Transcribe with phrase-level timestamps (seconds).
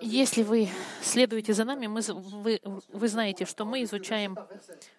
[0.00, 0.68] Если вы
[1.02, 4.36] следуете за нами, мы, вы, вы знаете, что мы изучаем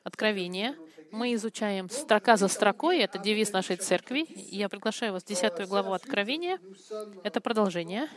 [0.04, 0.76] Откровение,
[1.12, 4.26] мы изучаем строка за строкой, это девиз нашей церкви.
[4.28, 6.60] Я приглашаю вас в 10 главу Откровения,
[7.24, 8.10] это продолжение.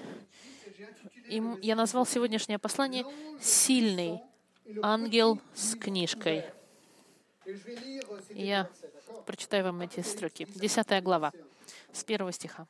[1.29, 3.05] И я назвал сегодняшнее послание
[3.41, 4.21] «Сильный
[4.83, 6.45] ангел с книжкой».
[8.31, 8.69] Я
[9.27, 10.47] прочитаю вам эти строки.
[10.55, 11.33] Десятая глава,
[11.93, 12.67] с первого стиха.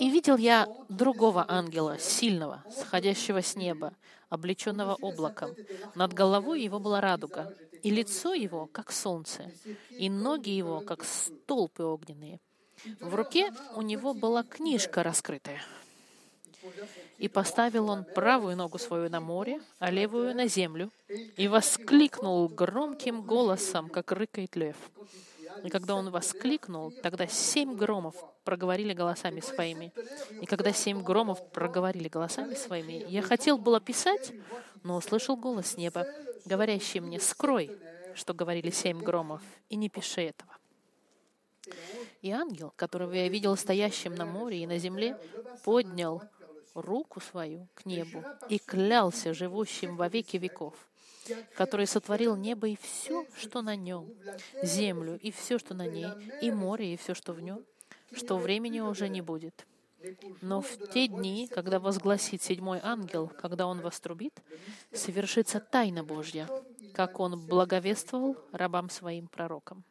[0.00, 3.92] «И видел я другого ангела, сильного, сходящего с неба,
[4.28, 5.54] облеченного облаком.
[5.94, 9.50] Над головой его была радуга, и лицо его, как солнце,
[9.90, 12.40] и ноги его, как столпы огненные.
[13.00, 15.62] В руке у него была книжка раскрытая.
[17.18, 20.90] И поставил он правую ногу свою на море, а левую на землю,
[21.36, 24.76] и воскликнул громким голосом, как рыкает лев.
[25.64, 29.92] И когда он воскликнул, тогда семь громов проговорили голосами своими.
[30.40, 34.32] И когда семь громов проговорили голосами своими, я хотел было писать,
[34.82, 36.06] но услышал голос неба,
[36.44, 37.70] говорящий мне, «Скрой,
[38.14, 40.56] что говорили семь громов, и не пиши этого».
[42.22, 45.16] И ангел, которого я видел стоящим на море и на земле,
[45.64, 46.22] поднял
[46.74, 50.74] руку свою к небу и клялся живущим во веки веков,
[51.54, 54.10] который сотворил небо и все, что на нем,
[54.62, 56.08] землю и все, что на ней,
[56.40, 57.64] и море и все, что в нем,
[58.12, 59.66] что времени уже не будет.
[60.40, 64.40] Но в те дни, когда возгласит седьмой ангел, когда он вострубит,
[64.92, 66.48] совершится тайна Божья,
[66.94, 69.84] как он благовествовал рабам своим пророкам.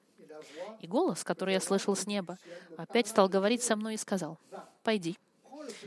[0.80, 2.38] И голос, который я слышал с неба,
[2.78, 4.40] опять стал говорить со мной и сказал,
[4.84, 5.18] «Пойди,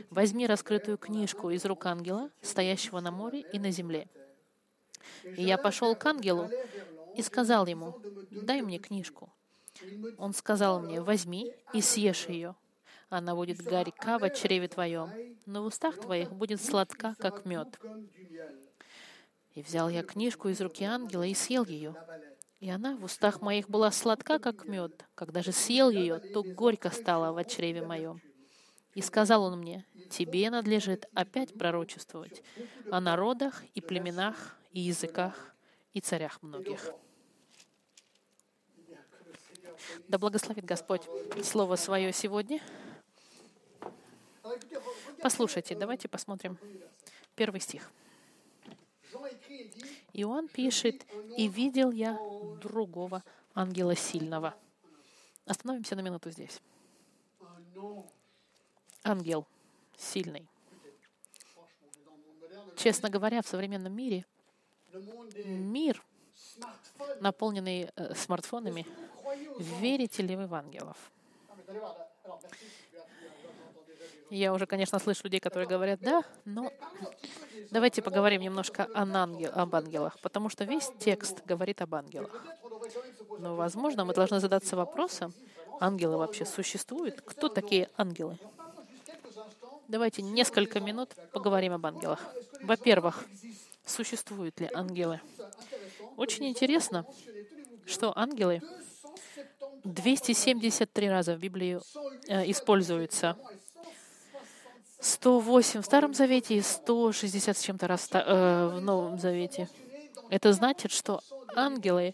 [0.09, 4.07] возьми раскрытую книжку из рук ангела, стоящего на море и на земле».
[5.23, 6.49] И я пошел к ангелу
[7.15, 7.99] и сказал ему,
[8.31, 9.31] «Дай мне книжку».
[10.17, 12.55] Он сказал мне, «Возьми и съешь ее.
[13.09, 15.09] Она будет горька в чреве твоем,
[15.45, 17.79] но в устах твоих будет сладка, как мед».
[19.53, 21.93] И взял я книжку из руки ангела и съел ее.
[22.61, 25.05] И она в устах моих была сладка, как мед.
[25.15, 28.21] Когда же съел ее, то горько стало в чреве моем.
[28.93, 32.43] И сказал он мне, тебе надлежит опять пророчествовать
[32.89, 35.53] о народах и племенах и языках
[35.93, 36.93] и царях многих.
[40.07, 41.03] Да благословит Господь
[41.43, 42.61] Слово Свое сегодня.
[45.21, 46.57] Послушайте, давайте посмотрим
[47.35, 47.91] первый стих.
[50.13, 51.05] Иоанн пишет,
[51.37, 52.17] «И видел я
[52.61, 53.23] другого
[53.53, 54.55] ангела сильного».
[55.45, 56.61] Остановимся на минуту здесь
[59.03, 59.47] ангел
[59.97, 60.47] сильный.
[62.75, 64.25] Честно говоря, в современном мире
[65.45, 66.03] мир,
[67.19, 68.85] наполненный э, смартфонами,
[69.59, 70.97] верите ли вы в ангелов?
[74.29, 76.71] Я уже, конечно, слышу людей, которые говорят, да, но
[77.69, 82.45] давайте поговорим немножко о ангел, об ангелах, потому что весь текст говорит об ангелах.
[83.39, 85.33] Но, возможно, мы должны задаться вопросом,
[85.81, 87.21] ангелы вообще существуют?
[87.21, 88.37] Кто такие ангелы?
[89.89, 92.19] Давайте несколько минут поговорим об ангелах.
[92.61, 93.25] Во-первых,
[93.85, 95.21] существуют ли ангелы?
[96.17, 97.05] Очень интересно,
[97.85, 98.61] что ангелы
[99.83, 101.79] 273 раза в Библии
[102.27, 103.37] э, используются.
[104.99, 109.67] 108 в Старом Завете и 160 с чем-то раз э, в Новом Завете.
[110.29, 111.21] Это значит, что
[111.55, 112.13] ангелы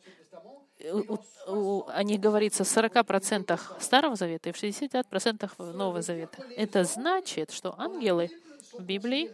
[1.47, 6.43] у, о них говорится в 40% Старого Завета и в 60% Нового Завета.
[6.55, 8.29] Это значит, что ангелы
[8.73, 9.31] в Библии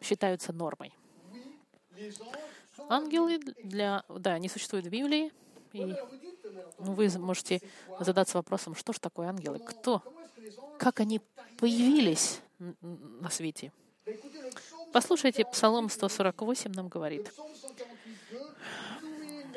[0.00, 0.92] считаются нормой.
[2.88, 4.04] Ангелы для...
[4.08, 5.32] Да, они существуют в Библии,
[5.72, 5.94] и
[6.78, 7.60] вы можете
[8.00, 9.58] задаться вопросом, что же такое ангелы?
[9.58, 10.02] Кто?
[10.78, 11.20] Как они
[11.58, 13.72] появились на свете?
[14.92, 17.32] Послушайте, Псалом 148 нам говорит.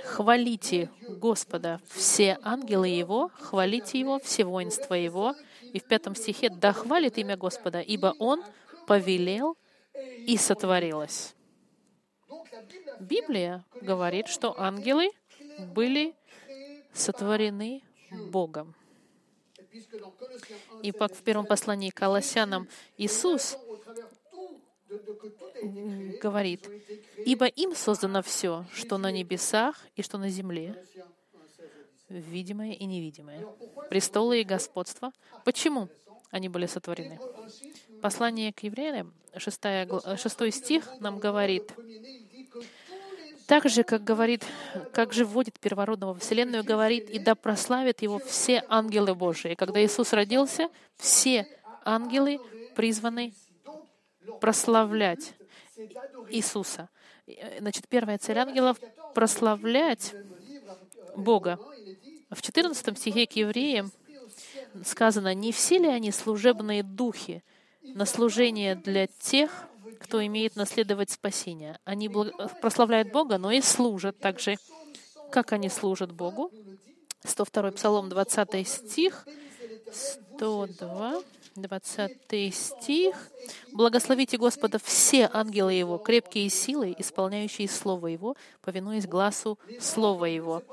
[0.06, 5.36] Хвалите Господа все ангелы Его, хвалите Его, все воинства Его.
[5.74, 8.44] И в пятом стихе «Да хвалит имя Господа, ибо Он
[8.88, 9.58] повелел
[9.94, 11.35] и сотворилось».
[13.00, 15.10] Библия говорит, что ангелы
[15.74, 16.16] были
[16.94, 18.76] сотворены Богом.
[20.82, 22.68] И в первом послании к Колоссянам
[22.98, 23.58] Иисус
[26.22, 26.70] говорит,
[27.26, 30.86] «Ибо им создано все, что на небесах и что на земле,
[32.08, 33.46] видимое и невидимое,
[33.90, 35.12] престолы и господство».
[35.44, 35.90] Почему
[36.30, 37.20] они были сотворены?
[38.02, 39.62] Послание к евреям, 6,
[40.18, 41.74] 6 стих нам говорит,
[43.48, 44.44] так же, как говорит,
[44.92, 49.56] как же вводит первородного в Вселенную, говорит, и да прославят его все ангелы Божии.
[49.56, 51.48] Когда Иисус родился, все
[51.84, 52.40] ангелы
[52.76, 53.34] призваны
[54.42, 55.34] прославлять
[56.30, 56.90] Иисуса.
[57.60, 58.78] Значит, первая цель ангелов—
[59.14, 60.14] прославлять
[61.16, 61.60] Бога.
[62.30, 63.92] В 14 стихе к евреям
[64.84, 67.44] сказано, «Не все ли они служебные духи
[67.82, 69.68] на служение для тех,
[70.00, 72.10] кто имеет наследовать спасение?» Они
[72.62, 74.58] прославляют Бога, но и служат также.
[75.32, 76.52] Как они служат Богу?
[77.24, 79.28] 102 Псалом, 20 стих,
[79.92, 81.22] 102,
[81.56, 83.32] 20 стих.
[83.72, 90.64] «Благословите Господа все ангелы Его, крепкие силы, исполняющие Слово Его, повинуясь глазу Слова Его».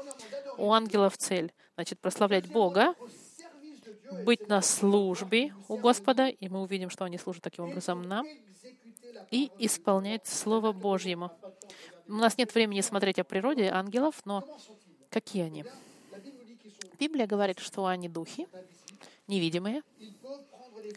[0.58, 2.94] У ангелов цель, значит, прославлять Бога,
[4.24, 8.26] быть на службе у Господа, и мы увидим, что они служат таким образом нам,
[9.30, 11.30] и исполнять Слово Божьему.
[12.06, 14.44] У нас нет времени смотреть о природе ангелов, но
[15.10, 15.64] какие они?
[16.98, 18.46] Библия говорит, что они духи,
[19.26, 19.82] невидимые.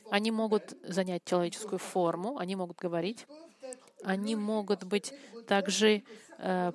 [0.09, 3.25] Они могут занять человеческую форму, они могут говорить,
[4.03, 5.13] они могут быть
[5.47, 6.03] также
[6.37, 6.71] э,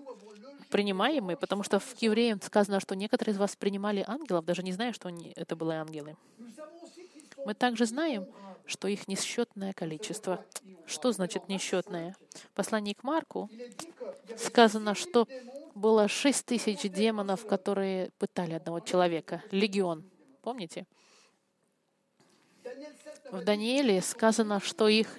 [0.71, 4.93] принимаемые, потому что в Евреям сказано, что некоторые из вас принимали ангелов, даже не зная,
[4.93, 6.17] что они, это были ангелы.
[7.45, 8.27] Мы также знаем,
[8.67, 10.45] что их несчетное количество.
[10.87, 12.15] Что значит несчетное?
[12.35, 13.51] В послании к Марку
[14.37, 15.27] сказано, что
[15.75, 19.43] было шесть тысяч демонов, которые пытали одного человека.
[19.51, 20.05] Легион.
[20.43, 20.87] Помните?
[23.31, 25.17] В Данииле сказано, что их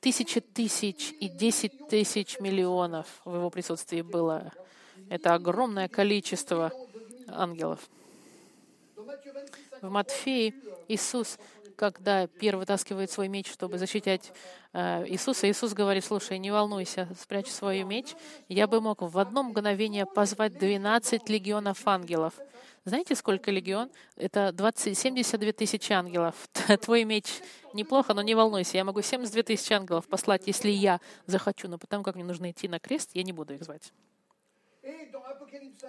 [0.00, 4.52] тысячи тысяч и десять тысяч миллионов в его присутствии было.
[5.08, 6.72] Это огромное количество
[7.28, 7.88] ангелов.
[9.82, 10.54] В Матфеи
[10.88, 11.38] Иисус
[11.76, 14.32] когда Пир вытаскивает свой меч, чтобы защищать
[14.72, 18.14] э, Иисуса, Иисус говорит, слушай, не волнуйся, спрячь свой меч.
[18.48, 22.34] Я бы мог в одно мгновение позвать 12 легионов ангелов.
[22.84, 23.90] Знаете, сколько легион?
[24.16, 26.34] Это 20, 72 тысячи ангелов.
[26.80, 27.26] Твой меч
[27.74, 28.78] неплохо, но не волнуйся.
[28.78, 31.68] Я могу 72 тысячи ангелов послать, если я захочу.
[31.68, 33.92] Но потому как мне нужно идти на крест, я не буду их звать.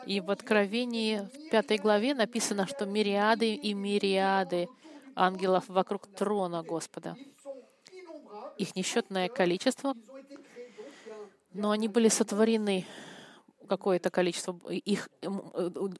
[0.05, 4.67] И в Откровении в пятой главе написано, что мириады и мириады
[5.15, 7.15] ангелов вокруг трона Господа.
[8.57, 9.94] Их несчетное количество,
[11.53, 12.85] но они были сотворены
[13.67, 15.09] какое-то количество, их,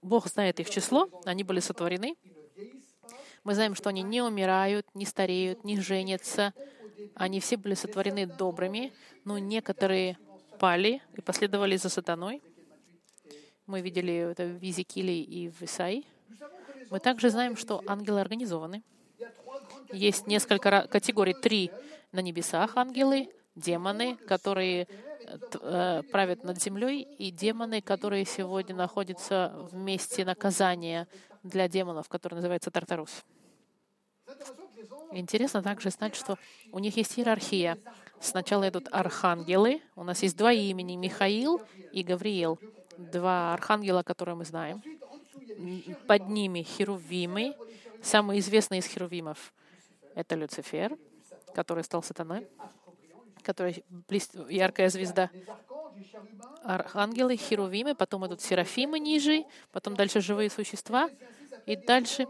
[0.02, 2.16] Бог знает их число, они были сотворены.
[3.44, 6.54] Мы знаем, что они не умирают, не стареют, не женятся.
[7.16, 10.18] Они все были сотворены добрыми, но некоторые
[10.60, 12.42] пали и последовали за сатаной.
[13.68, 16.06] Мы видели это в Визикиле и в Исаии.
[16.90, 18.82] Мы также знаем, что ангелы организованы.
[19.92, 21.34] Есть несколько категорий.
[21.34, 21.70] Три
[22.14, 24.88] на небесах ангелы, демоны, которые
[25.62, 31.06] э, правят над землей, и демоны, которые сегодня находятся в месте наказания
[31.44, 33.26] для демонов, который называется Тартарус.
[35.12, 36.38] Интересно также знать, что
[36.72, 37.78] у них есть иерархия.
[38.22, 39.82] Сначала идут архангелы.
[39.96, 41.62] У нас есть два имени— Михаил
[41.92, 42.60] и Гавриил.
[42.98, 44.82] Два архангела, которые мы знаем.
[46.08, 47.56] Под ними херувимы,
[48.02, 49.54] самый известный из херувимов—
[50.16, 50.98] это Люцифер,
[51.54, 52.48] который стал сатаной,
[53.44, 53.84] который
[54.50, 55.30] яркая звезда.
[56.64, 61.10] Архангелы, херувимы, потом идут серафимы ниже, потом дальше живые существа,
[61.66, 62.28] и дальше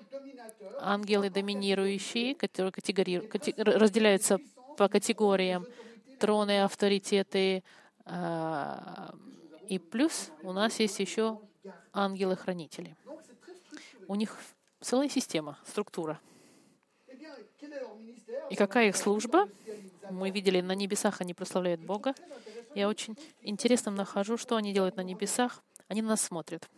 [0.80, 3.22] ангелы доминирующие, которые категори...
[3.58, 4.40] разделяются
[4.78, 5.66] по категориям
[6.20, 7.64] троны, авторитеты,
[8.06, 9.14] а,
[9.70, 11.40] и плюс у нас есть еще
[11.94, 12.96] ангелы-хранители.
[14.08, 14.38] У них
[14.80, 16.20] целая система, структура.
[18.50, 19.50] И какая их служба?
[20.10, 22.16] Мы видели, на небесах они прославляют Бога.
[22.76, 25.62] Я очень интересно нахожу, что они делают на небесах.
[25.88, 26.70] Они на нас смотрят.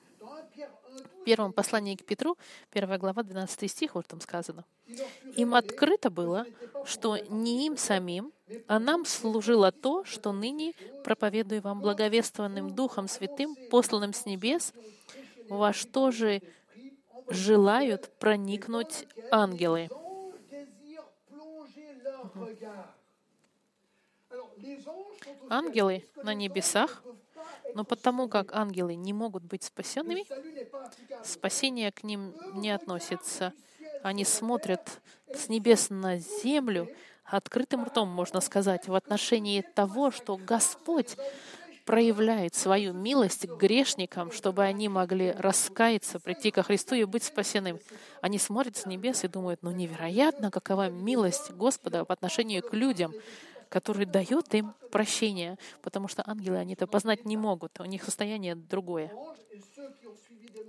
[1.23, 2.37] Первом послании к Петру,
[2.71, 4.65] 1 глава, 12 стих, вот там сказано.
[5.35, 6.45] Им открыто было,
[6.85, 8.31] что не им самим,
[8.67, 10.73] а нам служило то, что ныне
[11.03, 14.73] проповедую вам благовествованным Духом Святым, посланным с небес,
[15.49, 16.41] во что же
[17.29, 19.89] желают проникнуть ангелы.
[25.49, 27.03] Ангелы на небесах,
[27.75, 30.25] но потому как ангелы не могут быть спасенными,
[31.23, 33.53] спасение к ним не относится.
[34.03, 35.01] Они смотрят
[35.33, 36.89] с небес на землю
[37.25, 41.15] открытым ртом, можно сказать, в отношении того, что Господь
[41.85, 47.79] проявляет свою милость к грешникам, чтобы они могли раскаяться, прийти ко Христу и быть спасенным.
[48.21, 53.11] Они смотрят с небес и думают, ну невероятно, какова милость Господа по отношению к людям,
[53.69, 58.55] который дает им прощение, потому что ангелы они это познать не могут, у них состояние
[58.55, 59.11] другое.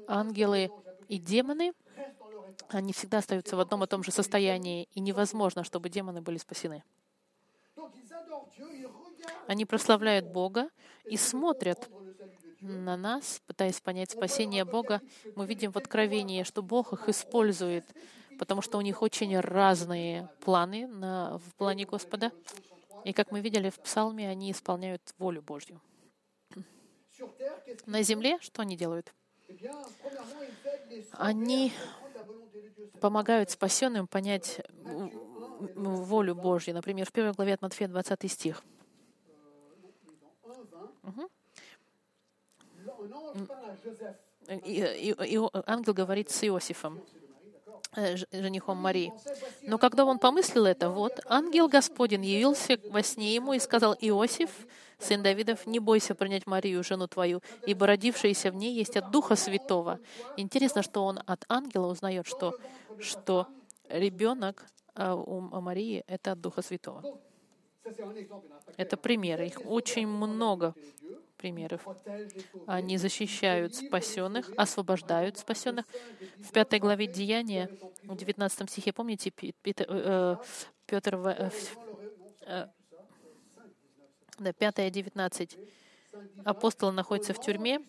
[0.07, 0.71] Ангелы
[1.09, 1.73] И демоны,
[2.69, 6.85] они всегда остаются в одном и том же состоянии, и невозможно, чтобы демоны были спасены.
[9.49, 10.69] Они прославляют Бога
[11.04, 11.88] и смотрят
[12.61, 15.00] на нас, пытаясь понять спасение Бога.
[15.35, 17.85] Мы видим в Откровении, что Бог их использует,
[18.38, 22.30] потому что у них очень разные планы на, в плане Господа.
[23.04, 25.80] И как мы видели в Псалме, они исполняют волю Божью.
[27.87, 29.14] На земле что они делают?
[31.12, 31.73] Они
[33.00, 34.61] помогают спасенным понять
[35.75, 36.75] волю Божью.
[36.75, 38.62] Например, в первой главе от Матфея 20 стих.
[41.02, 41.30] Угу.
[44.64, 47.02] И, и, и ангел говорит с Иосифом,
[47.94, 49.12] женихом Марии.
[49.62, 54.50] Но когда он помыслил это, вот, ангел Господень явился во сне ему и сказал, Иосиф,
[54.99, 59.37] сын Давидов, не бойся принять Марию, жену твою, ибо родившаяся в ней есть от Духа
[59.37, 59.99] Святого.
[60.37, 62.59] Интересно, что он от ангела узнает, что,
[62.99, 63.47] что
[63.88, 67.20] ребенок а, у Марии— это от Духа Святого.
[68.76, 70.75] Это примеры, их очень много
[71.40, 71.87] примеров.
[72.66, 75.87] Они защищают спасенных, освобождают спасенных.
[76.38, 77.70] В пятой главе Деяния,
[78.02, 80.37] в 19 стихе, помните, Петр, э,
[80.88, 81.50] э,
[82.47, 82.66] э,
[84.38, 85.59] да, 5 19.
[86.44, 87.80] Апостол находится в тюрьме,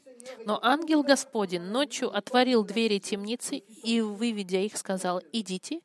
[0.46, 5.81] но ангел Господень ночью отворил двери темницы и, выведя их, сказал, «Идите,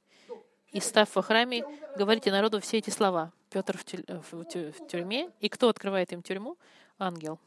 [0.73, 1.65] и, став во храме,
[1.97, 3.33] говорите народу все эти слова».
[3.49, 6.59] Петр в тюрьме, и кто открывает им тюрьму?
[6.99, 7.39] Ангел.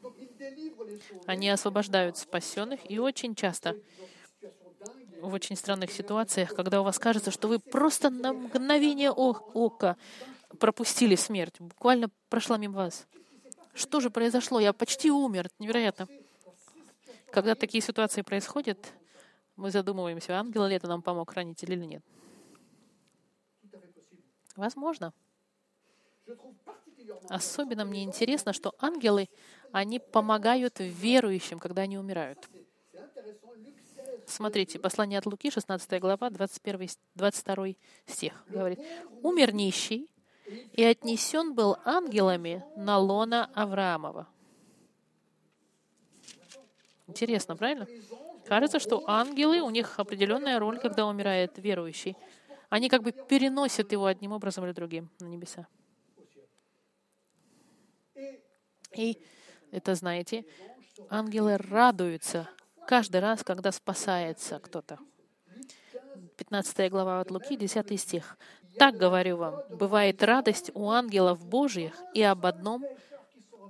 [1.26, 3.76] Они освобождают спасенных, и очень часто
[5.20, 9.96] в очень странных ситуациях, когда у вас кажется, что вы просто на мгновение ока
[10.58, 13.06] пропустили смерть, буквально прошла мимо вас.
[13.74, 14.60] Что же произошло?
[14.60, 15.48] Я почти умер.
[15.58, 16.08] Невероятно.
[17.30, 18.92] Когда такие ситуации происходят,
[19.56, 22.04] мы задумываемся, ангел ли это нам помог, хранитель или нет.
[24.56, 25.12] Возможно.
[27.28, 29.28] Особенно мне интересно, что ангелы,
[29.72, 32.48] они помогают верующим, когда они умирают.
[34.26, 37.66] Смотрите, послание от Луки, 16 глава, 21, 22
[38.06, 38.78] стих говорит.
[39.22, 40.10] «Умер нищий,
[40.72, 44.28] и отнесен был ангелами на лона Авраамова».
[47.08, 47.88] Интересно, правильно?
[48.46, 52.16] Кажется, что ангелы, у них определенная роль, когда умирает верующий.
[52.68, 55.66] Они как бы переносят его одним образом или другим на небеса.
[58.94, 59.18] И
[59.70, 60.44] это, знаете,
[61.08, 62.48] ангелы радуются
[62.86, 64.98] каждый раз, когда спасается кто-то.
[66.36, 68.36] 15 глава от Луки, 10 стих.
[68.78, 72.84] «Так, говорю вам, бывает радость у ангелов Божьих и об одном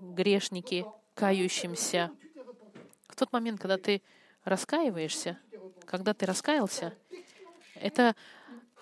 [0.00, 2.10] грешнике, кающемся».
[3.08, 4.02] В тот момент, когда ты
[4.44, 5.38] раскаиваешься,
[5.84, 6.94] когда ты раскаялся,
[7.74, 8.14] это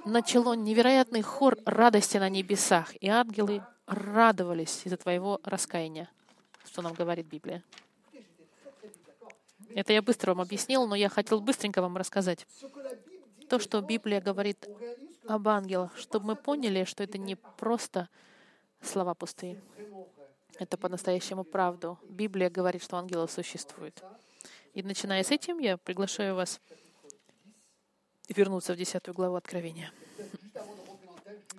[0.05, 6.11] начало невероятный хор радости на небесах, и ангелы радовались из-за твоего раскаяния
[6.69, 7.65] что нам говорит Библия.
[9.75, 12.47] Это я быстро вам объяснил, но я хотел быстренько вам рассказать
[13.49, 14.69] то, что Библия говорит
[15.27, 18.09] об ангелах, чтобы мы поняли, что это не просто
[18.81, 19.61] слова пустые.
[20.59, 21.99] Это по-настоящему правду.
[22.09, 24.03] Библия говорит, что ангелы существуют.
[24.75, 26.61] И начиная с этим, я приглашаю вас
[28.29, 29.93] вернуться в 10 главу Откровения.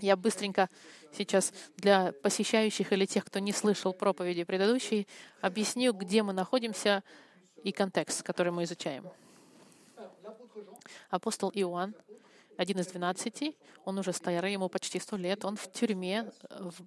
[0.02, 0.70] Я быстренько
[1.14, 5.08] сейчас для посещающих или тех, кто не слышал проповеди предыдущей,
[5.42, 7.04] объясню, где мы находимся
[7.64, 9.10] и контекст, который мы изучаем.
[11.10, 11.96] Апостол Иоанн,
[12.58, 16.32] один из двенадцати, он уже старый, ему почти сто лет, он в тюрьме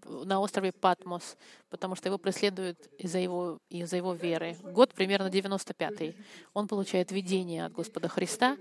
[0.04, 1.36] на острове Патмос,
[1.70, 4.56] потому что его преследуют из-за его, из-за его веры.
[4.62, 6.14] Год примерно 95-й.
[6.52, 8.56] Он получает видение от Господа Христа.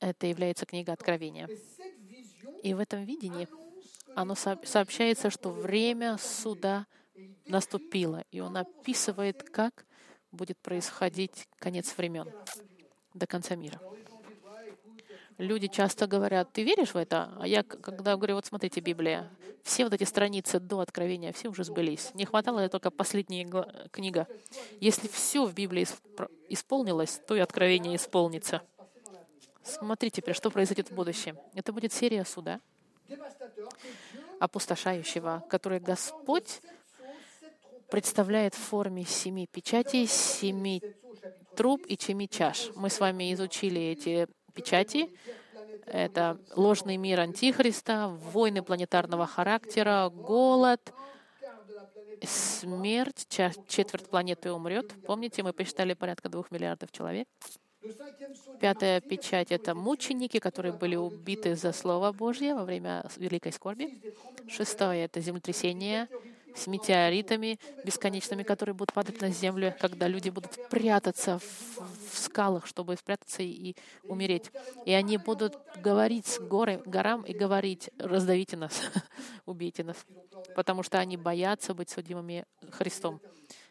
[0.00, 1.48] Это является книга Откровения.
[2.62, 3.48] И в этом видении
[4.14, 6.86] оно сообщается, что время суда
[7.46, 9.86] наступило, и он описывает, как
[10.30, 12.30] будет происходить конец времен
[13.14, 13.80] до конца мира.
[15.38, 17.32] Люди часто говорят, ты веришь в это?
[17.38, 19.30] А я, когда говорю, вот смотрите, Библия,
[19.62, 22.10] все вот эти страницы до Откровения, все уже сбылись.
[22.14, 23.46] Не хватало только последняя
[23.92, 24.26] книга.
[24.80, 25.86] Если все в Библии
[26.48, 28.62] исполнилось, то и Откровение исполнится.
[29.68, 31.36] Смотри теперь, что произойдет в будущем.
[31.54, 32.60] Это будет серия суда,
[34.40, 36.60] опустошающего, который Господь
[37.90, 40.82] представляет в форме семи печатей, семи
[41.54, 42.70] труб и семи чаш.
[42.76, 45.10] Мы с вами изучили эти печати.
[45.86, 50.92] Это ложный мир Антихриста, войны планетарного характера, голод,
[52.22, 54.92] смерть, четверть планеты умрет.
[55.06, 57.26] Помните, мы посчитали порядка двух миллиардов человек.
[58.60, 64.00] Пятая печать— это мученики, которые были убиты за Слово Божье во время Великой Скорби.
[64.48, 66.08] Шестое— это землетрясение
[66.54, 72.66] с метеоритами бесконечными, которые будут падать на землю, когда люди будут прятаться в, в скалах,
[72.66, 74.50] чтобы спрятаться и, и умереть.
[74.84, 78.80] И они будут говорить с горы, горам и говорить, раздавите нас,
[79.46, 79.96] убейте нас,
[80.54, 83.20] потому что они боятся быть судимыми Христом.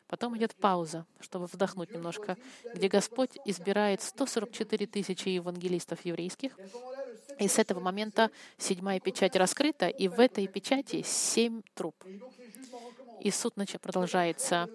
[0.08, 2.38] Потом идет пауза, чтобы вдохнуть немножко,
[2.74, 6.58] где Господь избирает 144 тысячи евангелистов еврейских.
[7.40, 11.96] И с этого момента седьмая печать раскрыта, и в этой печати семь труб.
[13.20, 14.70] И суд продолжается.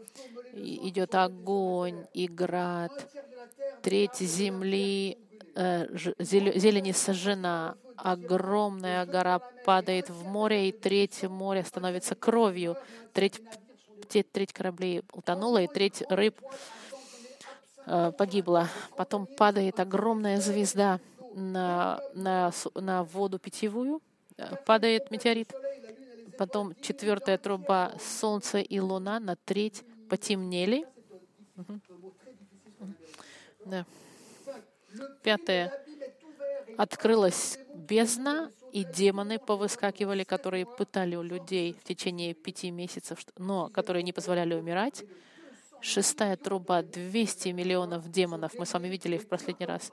[0.55, 2.93] идет огонь и град,
[3.83, 5.17] треть земли,
[5.55, 5.87] э,
[6.19, 12.77] зелени сожжена, огромная гора падает в море, и треть моря становится кровью,
[13.15, 13.41] треть
[14.21, 16.39] треть кораблей утонула, и треть рыб
[17.87, 18.69] э, погибла.
[18.97, 21.01] Потом падает огромная звезда
[21.35, 24.03] на, на, на воду питьевую,
[24.37, 25.53] э, падает метеорит.
[26.37, 30.87] Потом четвертая труба, Солнце и Луна на треть потемнели.
[33.65, 33.87] Да.
[35.23, 35.73] Пятое.
[36.77, 44.03] Открылась бездна, и демоны повыскакивали, которые пытали у людей в течение пяти месяцев, но которые
[44.03, 45.05] не позволяли умирать.
[45.83, 49.93] Шестая труба, 200 миллионов демонов, мы с вами видели в последний раз.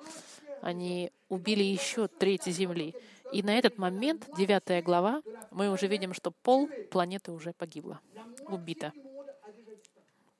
[0.62, 2.95] Они убили еще треть Земли.
[3.33, 5.21] И на этот момент, девятая глава,
[5.51, 8.00] мы уже видим, что пол планеты уже погибла,
[8.48, 8.93] убита.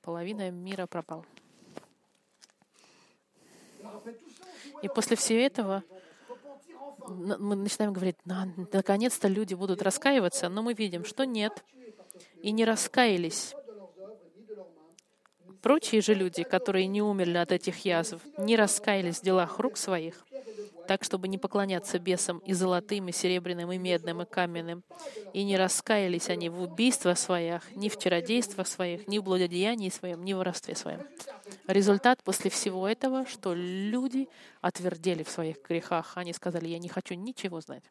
[0.02, 1.26] Половина мира пропал.
[4.82, 5.84] И после всего этого
[7.06, 11.64] мы начинаем говорить, наконец-то люди будут раскаиваться, но мы видим, что нет.
[12.42, 13.54] И не раскаялись.
[15.62, 20.24] Прочие же люди, которые не умерли от этих язв, не раскаялись в делах рук своих,
[20.86, 24.82] так, чтобы не поклоняться бесам и золотым, и серебряным, и медным, и каменным.
[25.32, 30.24] И не раскаялись они в убийствах своих, ни в чародействах своих, ни в блудодеянии своем,
[30.24, 31.00] ни в воровстве своем.
[31.66, 34.28] Результат после всего этого, что люди
[34.60, 36.12] отвердели в своих грехах.
[36.16, 37.84] Они сказали, я не хочу ничего знать.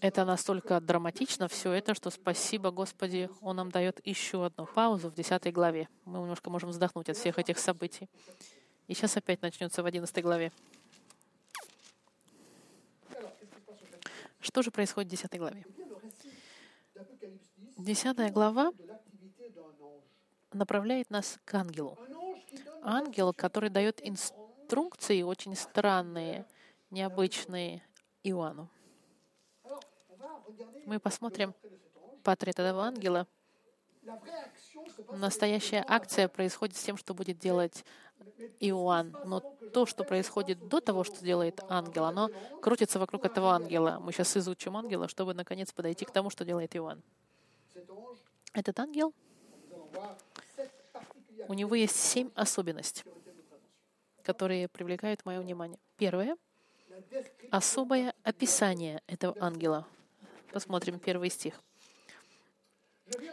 [0.00, 5.14] Это настолько драматично все это, что спасибо Господи, Он нам дает еще одну паузу в
[5.14, 5.88] 10 главе.
[6.04, 8.08] Мы немножко можем вздохнуть от всех этих событий.
[8.86, 10.52] И сейчас опять начнется в 11 главе.
[14.40, 15.64] Что же происходит в 10 главе?
[17.76, 18.72] 10 глава
[20.52, 21.98] направляет нас к ангелу.
[22.82, 26.46] Ангел, который дает инструкции очень странные,
[26.90, 27.82] необычные
[28.22, 28.70] Иоанну.
[30.86, 31.54] Мы посмотрим
[32.22, 33.26] портрет этого ангела.
[35.12, 37.84] Настоящая акция происходит с тем, что будет делать
[38.60, 39.16] Иоанн.
[39.24, 42.30] Но то, что происходит до того, что делает ангел, оно
[42.62, 43.98] крутится вокруг этого ангела.
[44.00, 47.02] Мы сейчас изучим ангела, чтобы наконец подойти к тому, что делает Иоанн.
[48.54, 49.12] Этот ангел,
[51.48, 53.04] у него есть семь особенностей,
[54.22, 55.78] которые привлекают мое внимание.
[55.96, 56.36] Первое—
[57.50, 59.86] особое описание этого ангела—
[60.52, 61.54] Посмотрим первый стих.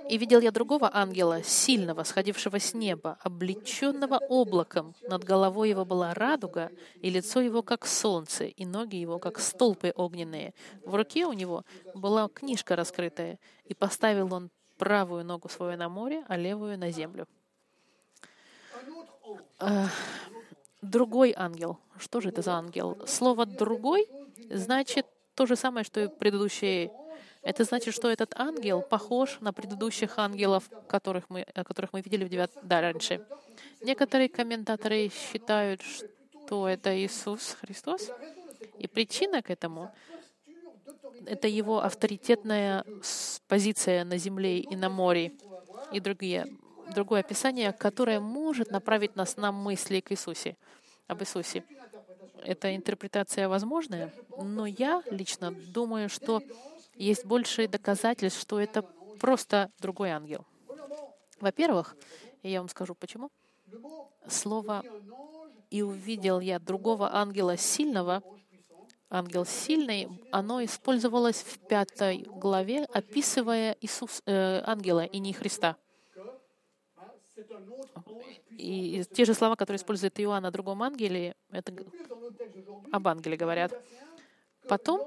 [0.10, 4.96] «И видел я другого ангела, сильного, сходившего с неба, облеченного облаком.
[5.02, 9.92] Над головой его была радуга, и лицо его как солнце, и ноги его как столпы
[9.96, 10.54] огненные.
[10.86, 16.24] В руке у него была книжка раскрытая, и поставил он правую ногу свою на море,
[16.28, 17.28] а левую на землю».
[20.82, 21.80] Другой ангел.
[21.98, 22.98] Что же это за ангел?
[23.08, 24.08] Слово «другой»
[24.50, 26.92] значит то же самое, что и предыдущие
[27.46, 32.30] это значит, что этот ангел похож на предыдущих ангелов, которых мы, которых мы видели в
[32.30, 33.24] 9, да, раньше.
[33.82, 38.10] Некоторые комментаторы считают, что это Иисус Христос.
[38.80, 39.94] И причина к этому—
[41.28, 42.84] это его авторитетная
[43.48, 45.34] позиция на земле и на море
[45.92, 46.48] и другие,
[46.96, 50.58] другое описание, которое может направить нас на мысли к Иисусе,
[51.06, 51.64] об Иисусе.
[52.44, 56.42] Эта интерпретация возможная, но я лично думаю, что
[56.96, 58.82] есть больше доказательств, что это
[59.20, 60.46] просто другой ангел.
[61.40, 61.96] Во-первых,
[62.44, 63.32] я вам скажу почему.
[64.28, 64.84] Слово
[65.70, 68.24] «и увидел я другого ангела сильного»,
[69.10, 75.78] ангел сильный, оно использовалось в пятой главе, описывая Иисус, э, ангела и не Христа.
[78.50, 81.74] И те же слова, которые использует Иоанн о другом ангеле, это
[82.92, 83.74] об ангеле говорят.
[84.68, 85.02] Потом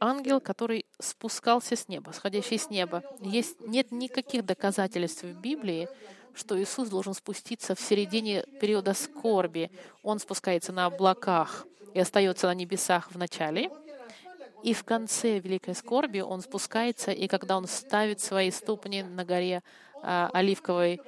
[0.00, 3.02] ангел, который спускался с неба, сходящий с неба.
[3.20, 5.88] Есть, нет никаких доказательств в Библии,
[6.34, 9.70] что Иисус должен спуститься в середине периода скорби.
[10.02, 13.70] Он спускается на облаках и остается на небесах в начале.
[14.62, 19.62] И в конце великой скорби он спускается, и когда он ставит свои ступни на горе
[20.02, 21.00] а, Оливковой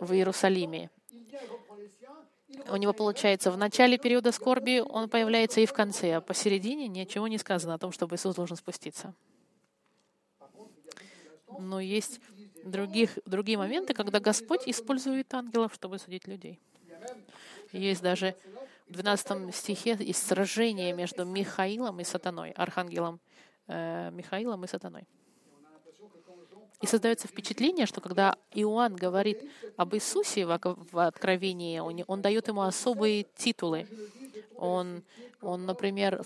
[0.00, 0.90] в Иерусалиме,
[2.68, 7.28] у него получается в начале периода скорби он появляется и в конце, а посередине ничего
[7.28, 9.14] не сказано о том, чтобы Иисус должен спуститься.
[11.58, 12.20] Но есть
[12.64, 16.60] других, другие моменты, когда Господь использует ангелов, чтобы судить людей.
[17.72, 18.34] Есть даже
[18.88, 23.20] в 12 стихе есть сражение между Михаилом и Сатаной, архангелом
[23.68, 25.06] э, Михаилом и Сатаной.
[26.80, 29.42] И создается впечатление, что когда Иоанн говорит
[29.76, 33.86] об Иисусе в, Откровении, он, он дает ему особые титулы.
[34.56, 35.02] Он,
[35.42, 36.22] он, например,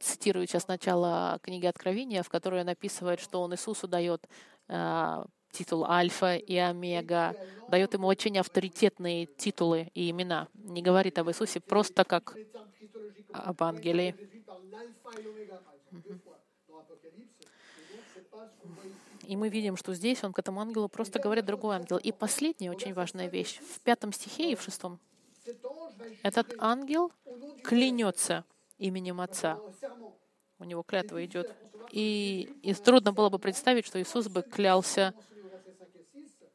[0.00, 4.26] цитирует сейчас начало книги Откровения, в которой он описывает, что он Иисусу дает
[4.68, 7.36] э, титул Альфа и Омега,
[7.68, 10.48] дает ему очень авторитетные титулы и имена.
[10.54, 12.36] Не говорит об Иисусе просто как
[13.32, 14.14] об ангеле.
[19.26, 21.98] И мы видим, что здесь он к этому ангелу просто говорит другой ангел.
[21.98, 23.58] И последняя очень важная вещь.
[23.58, 24.98] В пятом стихе и в шестом.
[26.22, 27.12] Этот ангел
[27.62, 28.44] клянется
[28.78, 29.58] именем Отца.
[30.58, 31.54] У него клятва идет.
[31.90, 35.14] И, и трудно было бы представить, что Иисус бы клялся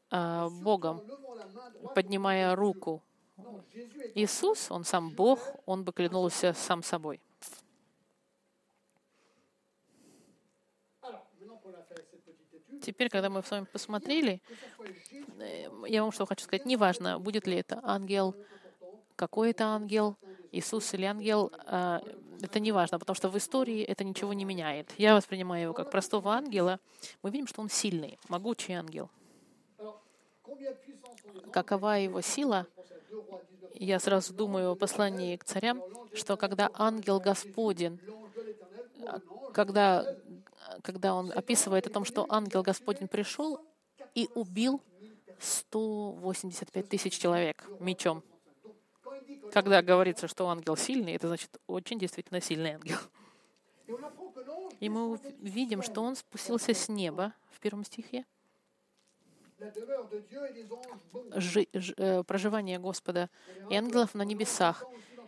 [0.10, 1.02] а, Богом,
[1.96, 3.04] поднимая руку.
[4.16, 7.22] Иисус, Он сам Бог, Он бы клялся сам собой.
[12.82, 14.42] Теперь, когда мы с вами посмотрели,
[15.40, 18.36] э, я вам что хочу сказать, неважно, будет ли это ангел,
[19.16, 20.18] какой это ангел,
[20.52, 22.02] Иисус или ангел, а,
[22.42, 24.92] это не важно, потому что в истории это ничего не меняет.
[24.98, 26.80] Я воспринимаю его как простого ангела.
[27.22, 29.12] Мы видим, что он сильный, могучий ангел
[31.52, 32.68] какова его сила,
[33.74, 35.82] я сразу думаю о послании к царям,
[36.14, 38.00] что когда ангел Господень,
[39.54, 40.16] когда,
[40.82, 43.60] когда он описывает о том, что ангел Господень пришел
[44.16, 44.82] и убил
[45.40, 48.24] 185 тысяч человек мечом.
[49.52, 52.98] Когда говорится, что ангел сильный, это значит очень действительно сильный ангел.
[54.80, 58.26] И мы видим, что он спустился с неба в первом стихе,
[61.36, 63.30] жи, ж, э, проживание Господа
[63.70, 64.84] и ангелов на небесах.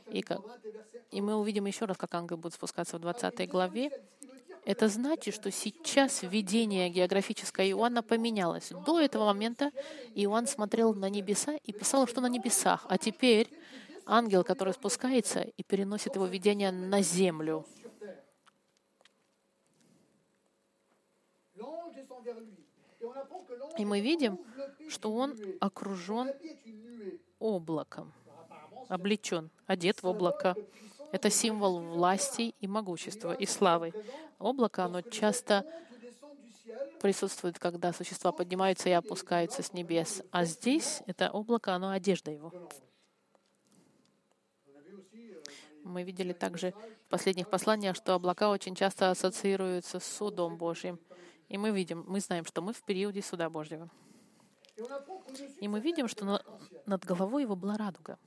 [0.08, 0.42] И, как,
[1.12, 3.92] и мы увидим еще раз, как ангел будет спускаться в 20 главе.
[4.64, 8.70] Это значит, что сейчас видение географическое Иоанна поменялось.
[8.86, 9.72] До этого момента
[10.14, 12.86] Иоанн смотрел на небеса и писал, что на небесах.
[12.88, 13.50] А теперь
[14.06, 17.66] ангел, который спускается и переносит его видение на землю.
[23.78, 24.40] И мы видим,
[24.90, 26.32] что он окружен
[27.40, 28.14] облаком,
[28.90, 30.56] облечен, одет в облако.
[31.12, 33.94] Это символ власти и могущества, и славы.
[34.40, 35.66] Облако, оно часто
[37.02, 40.22] присутствует, когда существа поднимаются и опускаются с небес.
[40.32, 42.54] А здесь это облако, оно одежда его.
[45.84, 46.74] Мы видели также
[47.06, 51.00] в последних посланиях, что облака очень часто ассоциируются с судом Божьим.
[51.50, 53.90] И мы видим, мы знаем, что мы в периоде суда Божьего.
[55.60, 56.42] И мы видим, что на,
[56.86, 58.18] над головой его была радуга.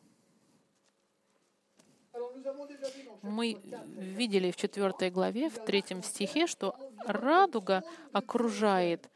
[3.22, 3.60] Мы
[3.96, 6.76] видели в четвертой главе, в третьем стихе, что
[7.06, 9.08] радуга окружает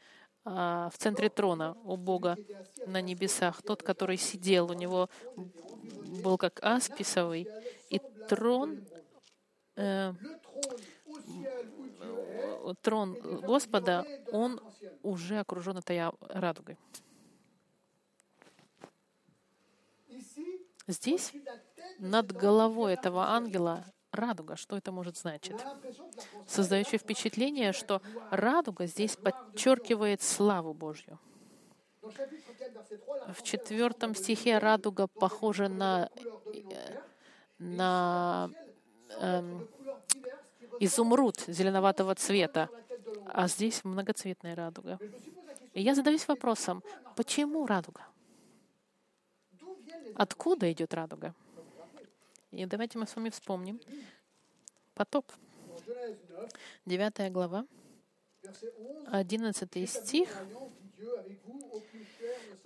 [0.45, 2.37] а, в центре трона у Бога
[2.87, 3.61] на небесах.
[3.61, 5.09] Тот, который сидел, у него
[6.23, 7.47] был как асписовый,
[7.89, 8.85] и трон
[9.75, 10.13] э,
[12.81, 14.59] трон Господа, он
[15.03, 16.77] уже окружен этой радугой.
[20.87, 21.31] Здесь
[21.99, 24.55] над головой этого ангела радуга.
[24.55, 25.57] Что это может значить?
[26.47, 31.19] Создающее впечатление, что радуга здесь подчеркивает славу Божью.
[32.01, 36.09] В четвертом стихе радуга похожа на,
[36.53, 37.01] э,
[37.59, 38.49] на
[39.19, 39.67] эм,
[40.79, 42.69] изумруд зеленоватого цвета,
[43.25, 44.97] а здесь многоцветная радуга.
[45.73, 46.83] И я задаюсь вопросом,
[47.15, 48.07] почему радуга?
[50.15, 51.35] Откуда идет радуга?
[52.51, 53.79] И давайте мы с вами вспомним.
[54.95, 55.25] Потоп.
[56.85, 57.65] Девятая глава,
[59.07, 60.29] одиннадцатый стих.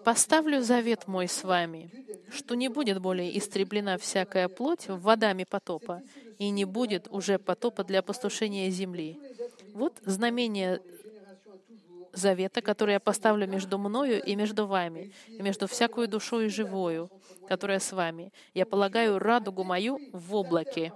[0.03, 1.91] «Поставлю завет мой с вами,
[2.31, 6.01] что не будет более истреблена всякая плоть водами потопа,
[6.39, 9.19] и не будет уже потопа для опустошения земли».
[9.73, 10.81] Вот знамение
[12.13, 17.09] завета, который я поставлю между мною и между вами, и между всякую душою живою,
[17.47, 18.31] которая с вами.
[18.53, 20.93] Я полагаю радугу мою в облаке.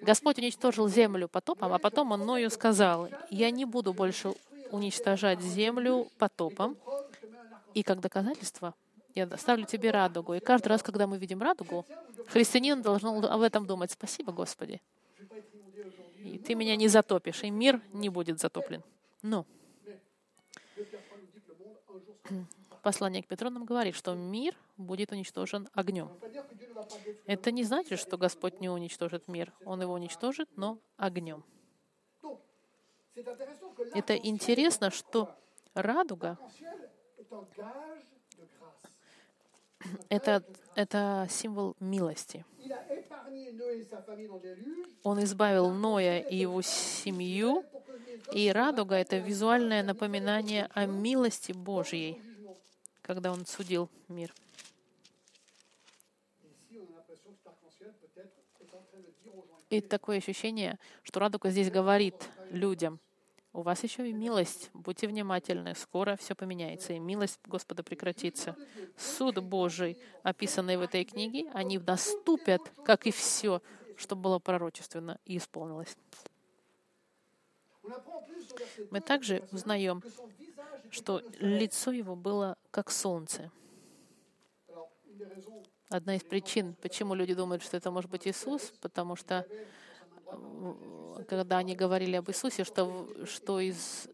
[0.00, 4.34] Господь уничтожил землю потопом, а потом Он мною сказал, «Я не буду больше
[4.70, 6.76] уничтожать землю потопом,
[7.74, 8.74] и как доказательство
[9.14, 10.34] я доставлю тебе радугу».
[10.34, 11.86] И каждый раз, когда мы видим радугу,
[12.28, 13.90] христианин должен об этом думать.
[13.90, 14.80] Спасибо, Господи.
[16.18, 18.82] И ты меня не затопишь, и мир не будет затоплен.
[19.22, 19.46] Но
[22.82, 26.10] послание к Петрону говорит, что мир будет уничтожен огнем.
[27.26, 29.52] Это не значит, что Господь не уничтожит мир.
[29.64, 31.44] Он его уничтожит, но огнем.
[33.94, 35.34] Это интересно, что
[35.74, 36.38] радуга
[40.08, 40.42] это,
[40.74, 42.44] это символ милости.
[45.02, 47.64] Он избавил Ноя и его семью,
[48.32, 52.20] и радуга— это визуальное напоминание о милости Божьей,
[53.02, 54.32] когда Он судил мир.
[59.68, 62.14] И такое ощущение, что радуга здесь говорит
[62.50, 63.00] людям,
[63.52, 64.70] у вас еще и милость.
[64.74, 68.54] Будьте внимательны, скоро все поменяется, и милость Господа прекратится.
[68.98, 73.62] Суд Божий, описанный в этой книге, они наступят, как и все,
[73.96, 75.96] что было пророчественно и исполнилось.
[78.90, 80.02] Мы также узнаем,
[80.90, 83.50] что лицо его было как солнце.
[85.88, 89.46] Одна из причин, почему люди думают, что это может быть Иисус, потому что
[91.28, 94.08] когда они говорили об Иисусе, что, что, из,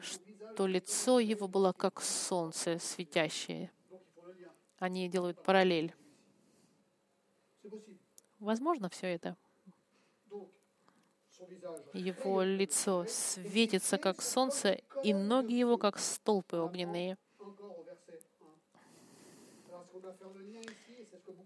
[0.00, 3.70] что лицо его было как солнце светящее.
[4.78, 5.94] Они делают параллель.
[8.38, 9.36] Возможно все это.
[11.92, 17.16] Его лицо светится, как солнце, и ноги его, как столпы огненные.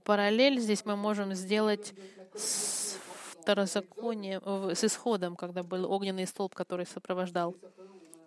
[0.05, 1.95] Параллель здесь мы можем сделать
[2.35, 2.99] с
[3.33, 4.43] второзаконием,
[4.75, 7.55] с исходом, когда был огненный столб, который сопровождал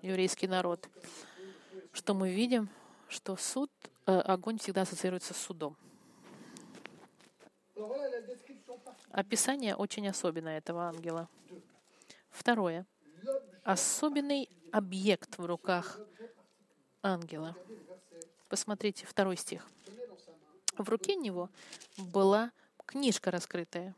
[0.01, 0.87] еврейский народ.
[1.91, 2.69] Что мы видим?
[3.07, 3.69] Что суд,
[4.07, 5.77] э, огонь всегда ассоциируется с судом.
[9.13, 11.29] Описание очень особенное этого ангела.
[12.31, 12.87] Второе.
[13.63, 15.99] Особенный объект в руках
[17.03, 17.55] ангела.
[18.49, 19.69] Посмотрите, второй стих.
[20.75, 21.51] В руке него
[21.95, 22.51] была
[22.87, 23.93] книжка раскрытая.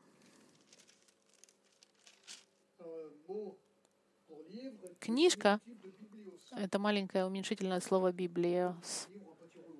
[4.99, 5.61] Книжка—
[6.51, 8.75] это маленькое уменьшительное слово Библия,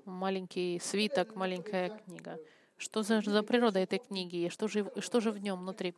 [0.05, 2.39] маленький свиток, маленькая книга.
[2.77, 5.95] Что за, за природа этой книги и что же, что же в нем внутри?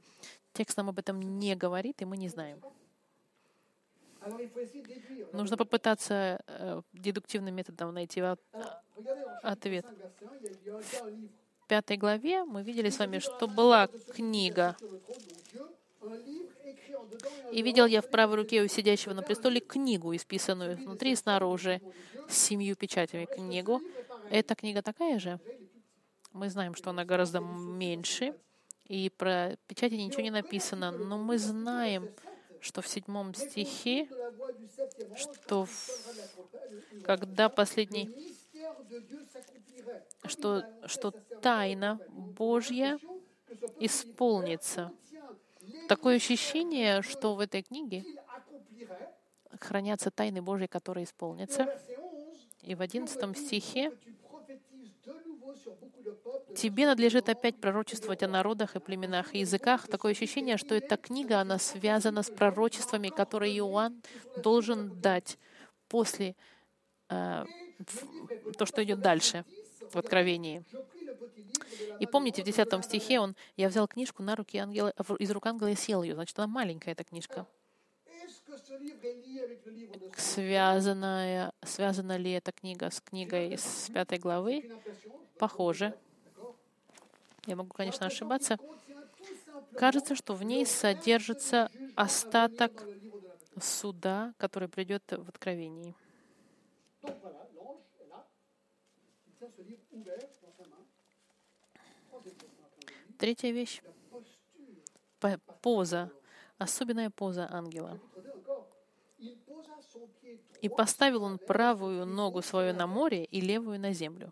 [0.53, 2.61] Текст нам об этом не говорит, и мы не знаем.
[5.33, 8.41] Нужно попытаться э, дедуктивным методом найти от,
[9.41, 9.85] ответ.
[11.61, 14.75] В пятой главе мы видели с вами, что была книга.
[17.51, 21.81] И видел я в правой руке у сидящего на престоле книгу, исписанную внутри и снаружи,
[22.29, 23.81] с семью печатями книгу.
[24.29, 25.39] Эта книга такая же?
[26.37, 28.35] Мы знаем, что она гораздо меньше,
[28.85, 32.11] и про печати ничего не написано, но мы знаем,
[32.61, 34.07] что в седьмом стихе,
[35.15, 35.71] что в,
[37.03, 38.35] когда последний,
[40.27, 41.09] что, что
[41.41, 42.99] тайна Божья
[43.79, 44.91] исполнится.
[45.87, 48.05] Такое ощущение, что в этой книге
[49.59, 51.81] хранятся тайны Божьи, которые исполнятся.
[52.61, 53.91] И в одиннадцатом стихе
[56.55, 59.87] Тебе надлежит опять пророчествовать о народах и племенах и языках.
[59.87, 64.01] Такое ощущение, что эта книга, она связана с пророчествами, которые Иоанн
[64.43, 65.37] должен дать
[65.87, 66.35] после
[67.09, 67.45] э,
[68.57, 69.45] то, что идет дальше
[69.91, 70.63] в Откровении.
[71.99, 75.69] И помните, в 10 стихе он, я взял книжку на руки ангела, из рук ангела
[75.69, 76.13] и сел ее.
[76.13, 77.47] Значит, она маленькая, эта книжка.
[80.15, 84.69] Связанная, связана ли эта книга с книгой с пятой главы?
[85.39, 85.93] Похоже.
[87.45, 88.57] Я могу, конечно, ошибаться.
[89.75, 92.83] Кажется, что в ней содержится остаток
[93.61, 95.95] суда, который придет в Откровении.
[103.17, 103.81] Третья вещь—
[105.61, 106.11] поза,
[106.57, 107.99] особенная поза ангела.
[110.61, 114.31] «И поставил он правую ногу свою на море и левую на землю».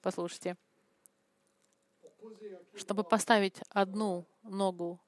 [0.00, 0.56] Послушайте.
[2.74, 5.00] Чтобы поставить одну ногу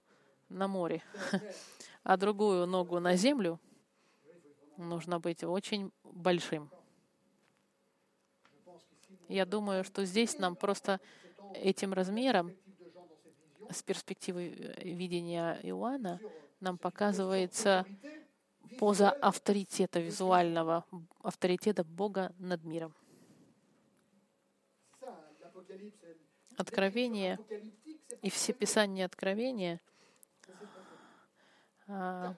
[0.48, 1.03] на море,
[2.03, 3.61] а другую ногу на землю,
[4.76, 6.70] нужно быть очень большим.
[9.29, 11.00] Я думаю, что здесь нам просто
[11.55, 12.57] этим размером,
[13.70, 16.20] с перспективы видения Иоанна,
[16.59, 17.87] нам показывается
[18.79, 20.85] поза авторитета визуального,
[21.22, 22.94] авторитета Бога над миром.
[26.56, 27.38] Откровение
[28.22, 29.80] и все писания Откровения
[31.87, 32.35] а,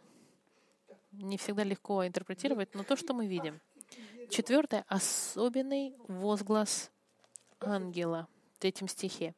[1.12, 3.60] не всегда легко интерпретировать, но то, что мы видим.
[4.30, 6.90] Четвертое— особенный возглас
[7.60, 9.34] ангела в третьем стихе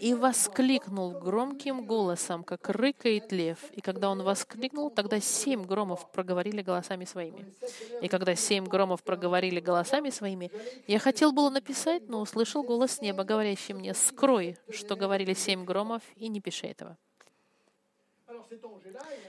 [0.00, 3.58] и воскликнул громким голосом, как рыкает лев.
[3.72, 7.52] И когда он воскликнул, тогда семь громов проговорили голосами своими.
[8.00, 10.50] И когда семь громов проговорили голосами своими,
[10.86, 16.02] я хотел было написать, но услышал голос неба, говорящий мне, «Скрой, что говорили семь громов,
[16.16, 16.96] и не пиши этого».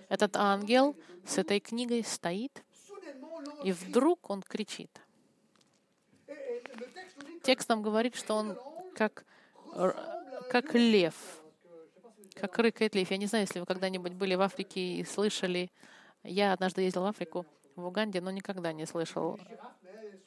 [0.07, 2.63] Этот ангел с этой книгой стоит,
[3.65, 5.01] и вдруг он кричит.
[7.43, 8.57] Текст нам говорит, что он
[8.95, 9.25] как
[10.49, 11.15] как лев,
[12.35, 13.11] как рыкает лев.
[13.11, 15.71] Я не знаю, если вы когда-нибудь были в Африке и слышали.
[16.23, 19.39] Я однажды ездил в Африку, в Уганде, но никогда не слышал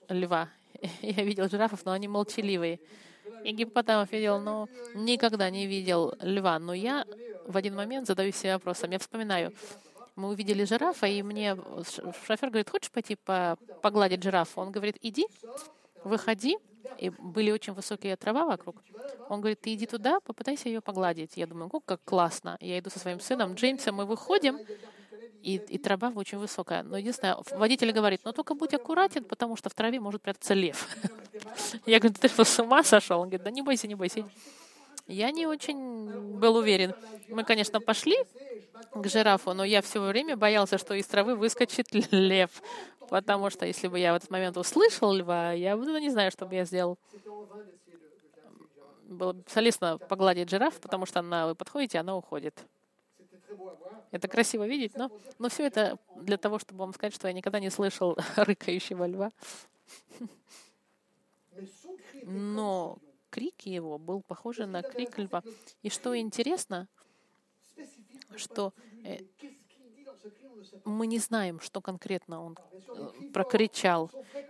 [0.08, 0.48] льва.
[1.02, 2.80] Я видел жирафов, но они молчаливые.
[3.44, 6.58] И гиппотамов видел, но никогда не видел льва.
[6.58, 7.06] Но я
[7.46, 8.90] в один момент задаю себе вопросом.
[8.90, 9.52] Я вспоминаю,
[10.16, 11.56] мы увидели жирафа, и мне
[12.26, 14.60] шофер говорит, хочешь пойти погладить жирафа?
[14.60, 15.26] Он говорит, иди,
[16.04, 16.58] выходи,
[16.98, 18.76] и были очень высокие трава вокруг.
[19.28, 21.36] Он говорит, ты иди туда, попытайся ее погладить.
[21.36, 22.56] Я думаю, о, как классно.
[22.60, 24.58] Я иду со своим сыном Джеймсом, мы выходим,
[25.42, 26.82] и, и трава очень высокая.
[26.82, 30.88] Но единственное, водитель говорит, ну только будь аккуратен, потому что в траве может прятаться лев.
[31.86, 33.20] Я говорю, ты что, с ума сошел?
[33.20, 34.24] Он говорит, да не бойся, не бойся.
[35.06, 36.94] Я не очень был уверен.
[37.28, 38.16] Мы, конечно, пошли
[38.94, 42.50] к жирафу, но я все время боялся, что из травы выскочит лев.
[43.08, 46.46] Потому что если бы я в этот момент услышал льва, я ну, не знаю, что
[46.46, 46.98] бы я сделал.
[49.02, 52.54] Было бы солестно погладить жираф, потому что она, вы подходите, она уходит.
[54.10, 57.60] Это красиво видеть, но, но все это для того, чтобы вам сказать, что я никогда
[57.60, 59.30] не слышал рыкающего льва.
[62.22, 62.98] Но
[63.34, 65.42] крик его был похож на крик льва.
[65.82, 66.86] И что интересно,
[68.36, 69.18] что э,
[70.84, 74.08] мы не знаем, что конкретно он э, прокричал.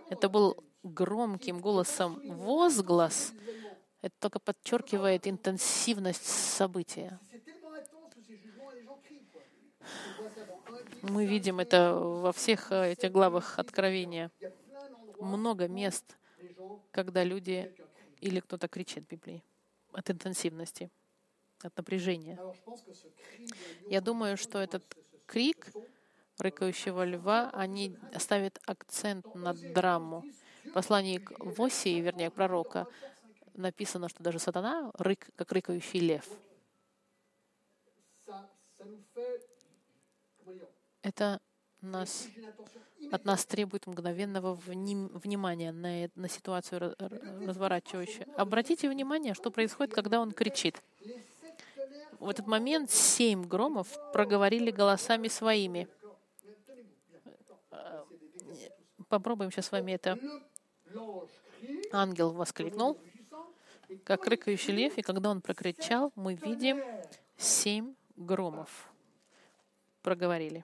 [0.09, 3.33] Это был громким голосом возглас.
[4.03, 7.19] Это только подчеркивает интенсивность события.
[11.01, 14.29] Мы видим это во всех э, этих главах Откровения.
[15.19, 16.17] Много мест,
[16.91, 17.73] когда люди
[18.25, 19.43] или кто-то кричит в Библии
[19.93, 20.89] от интенсивности,
[21.61, 22.39] от напряжения.
[23.87, 24.83] Я думаю, что этот
[25.27, 25.71] крик
[26.39, 30.23] рыкающего льва, они ставят акцент на драму.
[30.65, 32.87] В послании к Восии, вернее, к пророка,
[33.53, 36.27] написано, что даже сатана рык, как рыкающий лев.
[41.03, 41.39] Это
[41.81, 42.27] нас,
[43.11, 46.95] от нас требует мгновенного внимания на, на ситуацию
[47.45, 48.25] разворачивающую.
[48.37, 50.81] Обратите внимание, что происходит, когда он кричит.
[52.19, 55.87] В этот момент семь громов проговорили голосами своими.
[59.09, 60.17] Попробуем сейчас с вами это.
[61.91, 62.97] Ангел воскликнул,
[64.03, 66.81] как рыкающий лев, и когда он прокричал, мы видим
[67.37, 68.89] семь громов
[70.05, 70.63] проговорили.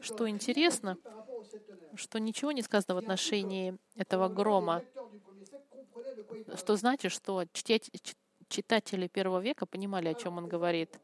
[0.00, 0.96] Что интересно,
[1.94, 4.82] что ничего не сказано в отношении этого грома,
[6.56, 7.44] что значит, что
[8.48, 10.98] читатели первого века понимали, о чем он говорит.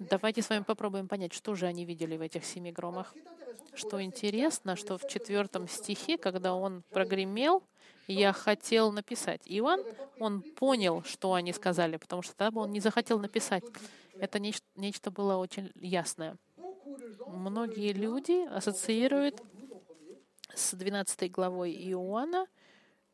[0.00, 3.14] Давайте с вами попробуем понять, что же они видели в этих семи громах.
[3.74, 7.62] Что интересно, что в четвертом стихе, когда он прогремел,
[8.06, 9.42] я хотел написать.
[9.46, 9.82] Иоанн,
[10.18, 13.64] он понял, что они сказали, потому что тогда бы он не захотел написать.
[14.18, 16.36] Это нечто, нечто было очень ясное.
[17.26, 19.42] Многие люди ассоциируют
[20.54, 22.46] с 12 главой Иоанна,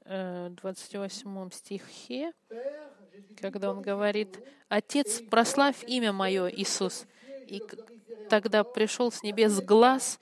[0.04, 2.32] 28 э, стихе,
[3.40, 7.06] когда он говорит, «Отец, прославь имя мое, Иисус».
[7.46, 7.62] И
[8.28, 10.18] тогда пришел с небес глаз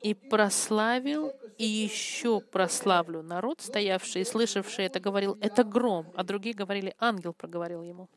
[0.00, 3.22] и прославил, и еще прославлю.
[3.22, 8.08] Народ, стоявший и слышавший это, говорил, это гром, а другие говорили, ангел проговорил ему.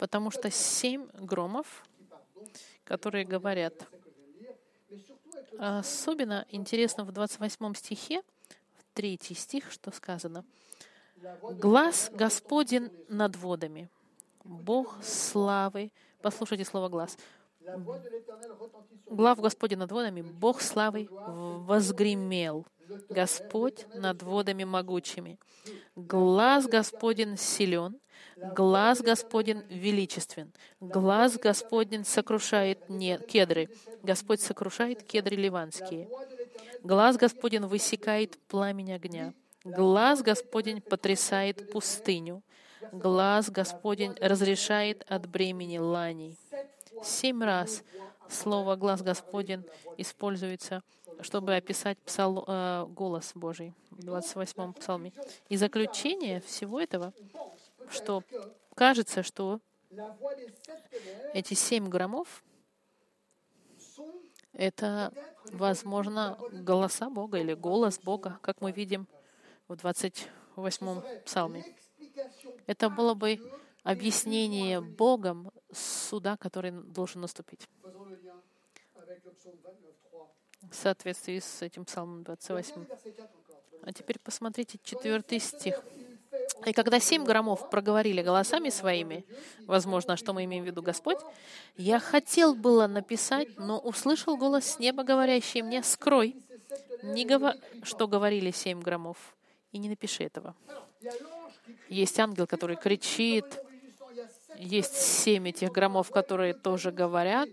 [0.00, 1.84] Потому что семь громов,
[2.84, 3.74] которые говорят,
[5.58, 8.22] особенно интересно в 28 стихе,
[8.94, 10.46] третий стих, что сказано.
[11.42, 13.90] «Глаз Господен над водами,
[14.42, 15.92] Бог славы».
[16.22, 17.18] Послушайте слово «глаз».
[19.04, 22.66] Глав Господень над водами, Бог славы возгремел.
[23.10, 25.38] Господь над водами могучими.
[25.94, 27.99] Глаз Господень силен,
[28.54, 30.52] глаз Господень величествен.
[30.80, 33.68] Глаз Господень сокрушает не, кедры.
[34.02, 36.08] Господь сокрушает кедры ливанские.
[36.82, 39.34] Глаз Господень высекает пламень огня.
[39.64, 42.42] Глаз Господень потрясает пустыню.
[42.92, 46.36] Глаз Господень разрешает от бремени ланей.
[47.02, 47.82] Семь раз
[48.28, 49.64] слово «глаз Господень»
[49.96, 50.82] используется,
[51.20, 55.12] чтобы описать псал, э, голос Божий в 28-м псалме.
[55.48, 57.12] И заключение всего этого,
[57.90, 58.22] что
[58.74, 59.60] кажется, что
[61.34, 62.44] эти семь граммов—
[64.52, 65.12] это,
[65.52, 69.08] возможно, голоса Бога или голос Бога, как мы видим
[69.68, 71.64] в 28-м псалме.
[72.66, 73.38] Это было бы
[73.82, 77.68] объяснение Богом суда, который должен наступить.
[80.62, 82.86] В соответствии с этим псалмом 28.
[83.82, 85.82] А теперь посмотрите четвертый стих.
[86.66, 89.24] И когда семь громов проговорили голосами своими,
[89.66, 91.18] возможно, что мы имеем в виду Господь,
[91.76, 96.36] я хотел было написать, но услышал голос с неба, говорящий мне, «Скрой,
[97.02, 99.16] не говор, что говорили семь громов,
[99.72, 100.54] и не напиши этого».
[101.88, 103.46] Есть ангел, который кричит,
[104.56, 107.48] есть семь этих громов, которые тоже говорят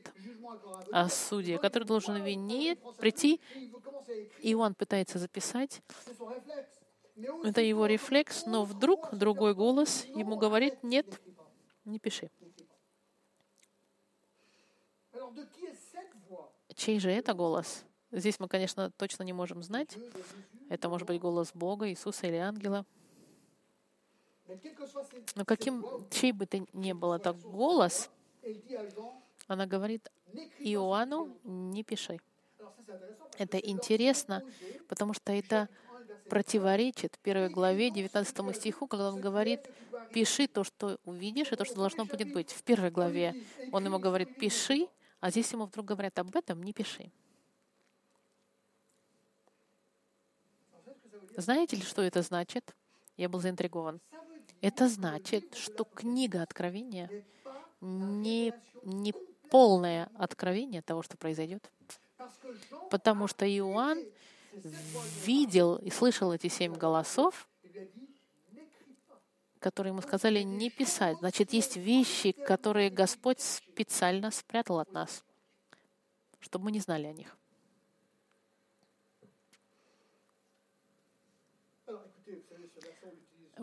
[0.92, 3.40] о суде, который должен винить, прийти.
[4.42, 5.82] И он пытается записать.
[7.44, 11.20] Это его рефлекс, но вдруг другой голос ему говорит, нет,
[11.84, 12.30] не пиши.
[16.76, 17.86] Чей же это голос?
[18.12, 19.98] Здесь мы, конечно, точно не можем знать.
[20.70, 22.86] Это может быть голос Бога, Иисуса или ангела.
[25.36, 28.10] Но каким, чей бы то ни был это голос,
[29.48, 30.10] она говорит
[30.60, 32.20] Иоанну, не пиши.
[33.38, 34.44] Это интересно,
[34.88, 35.68] потому что это
[36.30, 39.62] противоречит первой главе 19 стиху, когда он говорит,
[40.14, 42.52] пиши то, что увидишь, и то, что должно будет быть.
[42.52, 43.36] В первой главе
[43.72, 44.88] он ему говорит, пиши,
[45.20, 47.12] а здесь ему вдруг говорят, об этом не пиши.
[51.36, 52.76] Знаете ли, что это значит?
[53.16, 54.00] Я был заинтригован.
[54.62, 57.10] Это значит, что книга Откровения
[57.80, 58.54] не,
[58.84, 59.14] не
[59.50, 61.72] полное откровение того, что произойдет.
[62.90, 64.04] Потому что Иоанн
[65.26, 67.48] видел и слышал эти семь голосов,
[69.60, 71.18] которые ему сказали не писать.
[71.20, 75.24] Значит, есть вещи, которые Господь специально спрятал от нас,
[76.40, 77.38] чтобы мы не знали о них.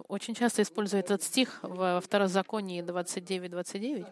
[0.09, 4.07] Очень часто использую этот стих во Второзаконии 29-29.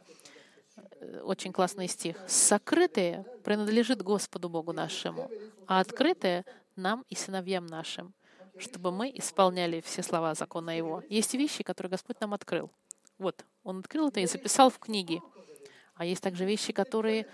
[1.25, 2.17] Очень классный стих.
[2.29, 5.29] «Сокрытое принадлежит Господу Богу нашему,
[5.67, 6.45] а открытое
[6.77, 8.15] нам и сыновьям нашим,
[8.59, 11.03] чтобы мы исполняли все слова закона Его».
[11.09, 12.71] Есть вещи, которые Господь нам открыл.
[13.19, 15.21] Вот, Он открыл это и записал в книге.
[15.95, 17.27] А есть также вещи, которые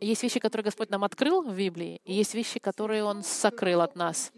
[0.00, 3.96] есть вещи, которые Господь нам открыл в Библии, и есть вещи, которые Он сокрыл от
[3.96, 4.32] нас.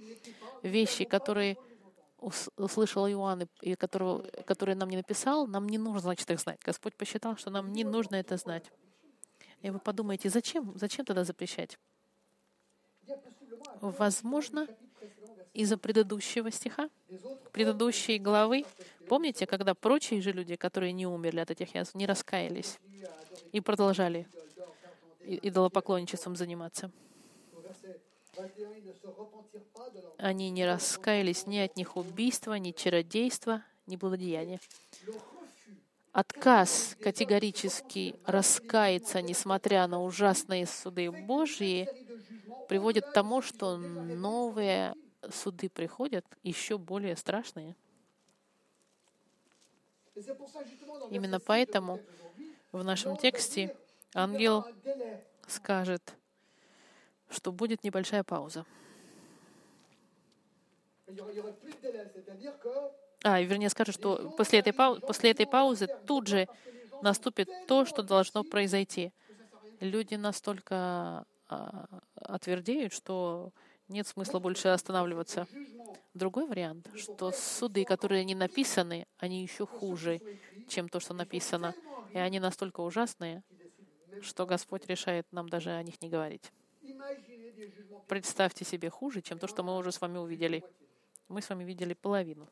[0.62, 1.56] Вещи, которые
[2.56, 6.60] услышал Иоанн, и которого, который нам не написал, нам не нужно, значит, их знать.
[6.64, 8.64] Господь посчитал, что нам не нужно это знать.
[9.60, 11.78] И вы подумаете, зачем, зачем тогда запрещать?
[13.82, 14.68] Возможно,
[15.52, 16.88] из-за предыдущего стиха,
[17.50, 18.64] предыдущей главы.
[19.08, 22.78] Помните, когда прочие же люди, которые не умерли от этих язв, не раскаялись
[23.50, 24.28] и продолжали
[25.20, 26.92] идолопоклонничеством заниматься?
[30.16, 34.60] Они не раскаялись ни от них убийства, ни чародейства, ни благодеяния.
[36.12, 41.88] Отказ категорически раскаяться, несмотря на ужасные суды Божьи,
[42.68, 44.94] приводит к тому, что новые
[45.30, 47.76] суды приходят, еще более страшные.
[51.10, 51.98] Именно поэтому
[52.72, 53.74] в нашем тексте
[54.14, 54.66] ангел
[55.46, 56.14] скажет,
[57.30, 58.66] что будет небольшая пауза.
[63.24, 66.48] А, вернее, скажет, что после этой, пау- после этой паузы тут же
[67.00, 69.12] наступит то, что должно произойти.
[69.80, 73.52] Люди настолько а, отвердеют, что
[73.88, 75.48] нет смысла больше останавливаться.
[76.14, 80.22] Другой вариант, что суды, которые не написаны, они еще хуже,
[80.66, 81.74] чем то, что написано.
[82.12, 83.42] И они настолько ужасные,
[84.18, 86.52] что Господь решает нам даже о них не говорить.
[88.06, 90.64] Представьте себе хуже, чем то, что мы уже с вами увидели.
[91.28, 92.50] Мы с вами видели половину.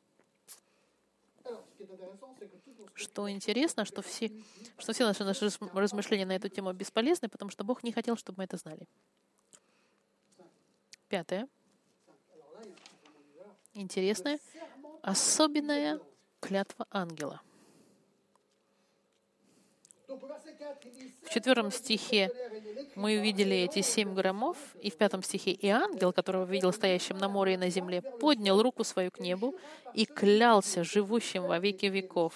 [2.95, 4.31] Что интересно, что все,
[4.79, 8.39] что все наши, наши размышления на эту тему бесполезны, потому что Бог не хотел, чтобы
[8.39, 8.87] мы это знали.
[11.09, 11.49] Пятое.
[13.75, 14.39] Интересное.
[15.03, 16.01] Особенная
[16.41, 17.41] клятва ангела.
[21.23, 22.33] В четвертом стихе
[22.97, 27.29] мы увидели эти семь громов, и в пятом стихе и ангел, которого видел стоящим на
[27.29, 29.55] море и на земле, поднял руку свою к небу
[29.95, 32.35] и клялся живущим во веки веков,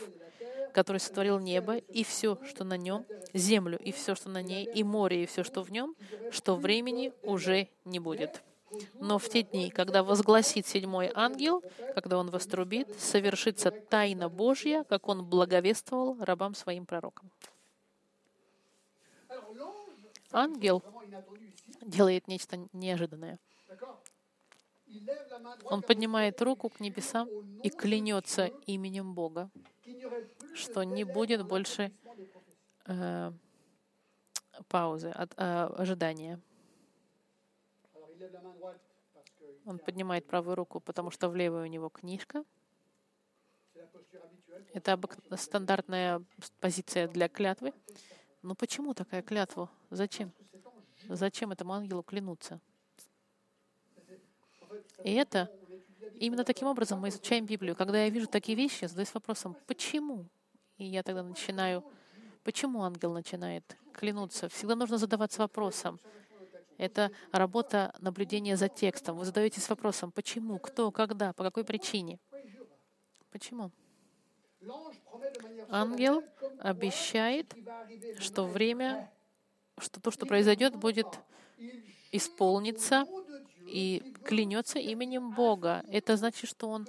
[0.73, 4.85] который сотворил небо и все, что на нем, землю и все, что на ней, и
[4.85, 5.97] море и все, что в нем,
[6.31, 8.43] что времени уже не будет.
[9.01, 11.63] Но в те дни, когда возгласит седьмой ангел,
[11.95, 17.31] когда он вострубит, совершится тайна Божья, как он благовествовал рабам своим пророкам.
[20.35, 20.83] Ангел
[21.81, 23.39] делает нечто неожиданное.
[25.65, 27.29] Он поднимает руку к небесам
[27.63, 29.51] и клянется именем Бога,
[30.55, 31.93] что не будет больше
[32.87, 33.33] э,
[34.69, 36.41] паузы, от, э, ожидания.
[39.67, 42.45] Он поднимает правую руку, потому что в левой у него книжка.
[44.73, 45.01] Это
[45.37, 46.23] стандартная
[46.61, 47.73] позиция для клятвы.
[48.45, 49.71] Но почему такая клятва?
[49.89, 50.31] Зачем?
[51.09, 52.61] Зачем этому ангелу клянуться?
[55.03, 55.51] И это
[56.21, 57.75] именно таким образом мы изучаем Библию.
[57.75, 60.27] Когда я вижу такие вещи, я задаюсь вопросом, почему?
[60.77, 61.83] И я тогда начинаю,
[62.43, 64.51] почему ангел начинает клянуться?
[64.51, 65.99] Всегда нужно задаваться вопросом.
[66.77, 69.17] Это работа наблюдения за текстом.
[69.17, 72.19] Вы задаетесь вопросом, почему, кто, когда, по какой причине.
[73.31, 73.71] Почему?
[75.69, 76.23] Ангел
[76.61, 77.55] обещает,
[78.19, 79.11] что время,
[79.79, 81.07] что то, что произойдет, будет
[82.13, 83.07] исполниться
[83.67, 85.85] и клянется именем Бога.
[85.89, 86.87] Это значит, что он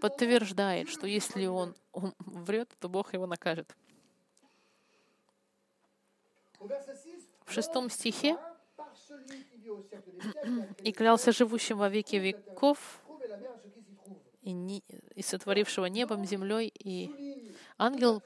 [0.00, 1.74] подтверждает, что если он
[2.18, 3.74] врет, то Бог его накажет.
[6.58, 8.36] В шестом стихе
[10.82, 13.00] «И клялся живущим во веки веков,
[14.42, 14.82] и, не,
[15.14, 16.72] и сотворившего небом, землей.
[16.78, 18.22] И ангел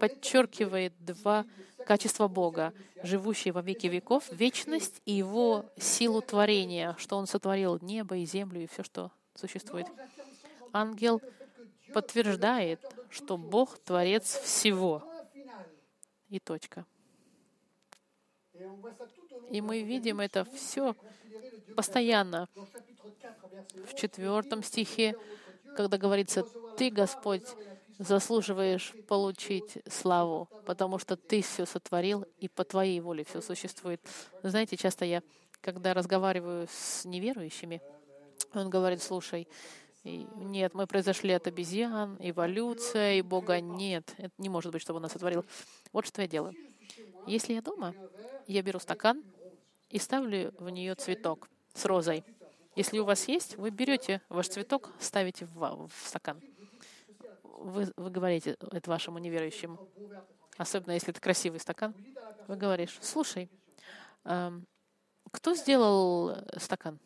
[0.00, 1.44] подчеркивает два
[1.86, 8.16] качества Бога, живущий во веки веков, вечность и его силу творения, что он сотворил небо
[8.16, 9.86] и землю и все, что существует.
[10.72, 11.20] Ангел
[11.92, 12.80] подтверждает,
[13.10, 15.02] что Бог— творец всего.
[16.28, 16.84] И точка.
[19.50, 20.96] И мы видим это все
[21.76, 22.48] постоянно.
[23.86, 25.16] В четвертом стихе
[25.76, 26.44] когда говорится,
[26.76, 27.46] «Ты, Господь,
[27.98, 34.00] заслуживаешь получить славу, потому что Ты все сотворил, и по Твоей воле все существует».
[34.42, 35.22] Знаете, часто я,
[35.60, 37.80] когда разговариваю с неверующими,
[38.52, 39.48] он говорит, «Слушай,
[40.04, 44.14] нет, мы произошли от обезьян, эволюция, и Бога нет.
[44.18, 45.46] Это не может быть, чтобы Он нас сотворил.
[45.92, 46.54] Вот что я делаю.
[47.26, 47.94] Если я дома,
[48.46, 49.24] я беру стакан
[49.88, 52.22] и ставлю в нее цветок с розой.
[52.76, 56.40] Если у вас есть, вы берете ваш цветок, ставите в, в стакан.
[57.42, 59.88] Вы, вы говорите это вашему неверующему,
[60.58, 61.94] особенно если это красивый стакан.
[62.48, 63.48] Вы говоришь, слушай,
[64.24, 64.50] э,
[65.30, 66.98] кто сделал стакан?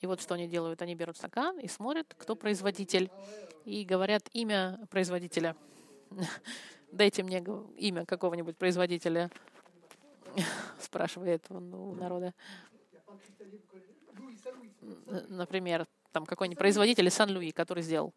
[0.00, 0.82] И вот что они делают.
[0.82, 3.10] Они берут стакан и смотрят, кто производитель.
[3.64, 5.56] И говорят имя производителя.
[6.92, 7.44] Дайте мне
[7.76, 9.30] имя какого-нибудь производителя,
[10.80, 12.34] спрашивает он у народа
[15.28, 18.12] например, там какой-нибудь производитель из Сан-Луи, который сделал.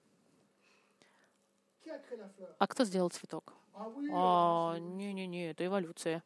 [2.58, 3.54] А кто сделал цветок?
[3.74, 6.24] А, не-не-не, это эволюция.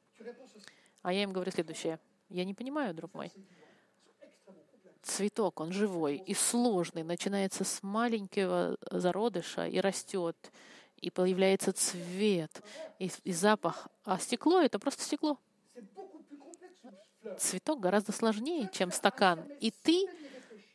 [1.02, 2.00] А я им говорю следующее.
[2.30, 3.32] Я не понимаю, друг мой.
[5.02, 10.36] Цветок, он живой и сложный, начинается с маленького зародыша и растет,
[10.98, 12.64] и появляется цвет,
[12.98, 13.88] и, и запах.
[14.04, 15.38] А стекло— это просто стекло.
[17.40, 19.44] Цветок гораздо сложнее, чем стакан.
[19.60, 20.08] И ты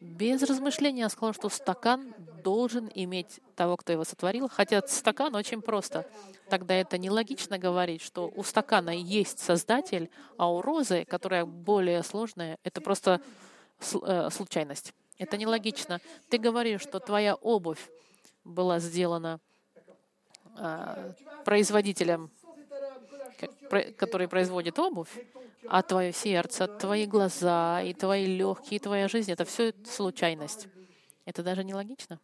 [0.00, 6.06] без размышления сказал, что стакан должен иметь того, кто его сотворил, хотя стакан очень просто.
[6.48, 12.58] Тогда это нелогично говорить, что у стакана есть создатель, а у розы, которая более сложная,
[12.64, 13.20] это просто
[14.02, 14.94] э, случайность.
[15.18, 16.00] Это нелогично.
[16.30, 17.90] Ты говоришь, что твоя обувь
[18.42, 19.38] была сделана
[20.56, 21.12] а,
[21.44, 22.30] производителем,
[23.96, 25.10] который производит обувь,
[25.68, 30.68] а твое сердце, твои глаза и твои легкие, и твоя жизнь— это все случайность.
[31.24, 32.18] Это даже не логично.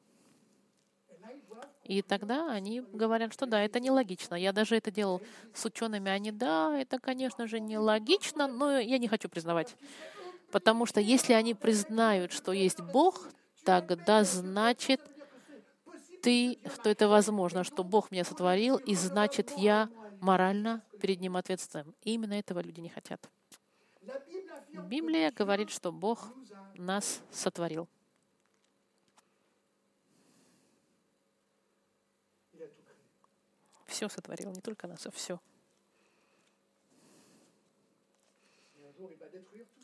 [1.84, 4.34] И тогда они говорят, что да, это нелогично.
[4.34, 5.22] Я даже это делал
[5.54, 6.10] с учеными.
[6.10, 9.76] Они, да, это, конечно же, нелогично, но я не хочу признавать.
[10.50, 13.28] Потому что если они признают, что есть Бог,
[13.64, 15.00] тогда значит,
[16.22, 19.88] ты, что это возможно, что Бог меня сотворил, и значит, я
[20.26, 21.94] морально перед Ним ответственным.
[22.02, 23.30] И именно этого люди не хотят.
[24.72, 26.34] Библия говорит, что Бог
[26.74, 27.88] нас сотворил.
[33.86, 35.40] Все сотворил, не только нас, а все.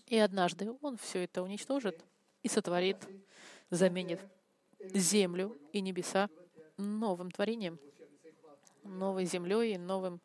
[0.06, 2.04] И однажды Он все это уничтожит
[2.42, 2.98] и сотворит,
[3.70, 4.20] заменит
[4.80, 6.28] землю и небеса
[6.76, 7.78] новым творением,
[8.82, 10.20] новой землей и новым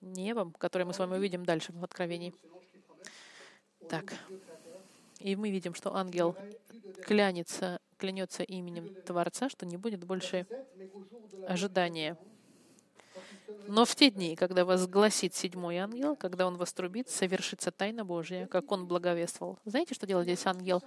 [0.00, 2.34] небом, которое мы с вами увидим дальше в Откровении.
[3.88, 4.14] Так.
[5.18, 6.36] И мы видим, что ангел
[7.04, 10.46] клянется, клянется именем Творца, что не будет больше
[11.46, 12.18] ожидания.
[13.68, 18.72] Но в те дни, когда возгласит седьмой ангел, когда он вострубит, совершится тайна Божья, как
[18.72, 19.58] он благовествовал.
[19.64, 20.82] Знаете, что делает здесь ангел?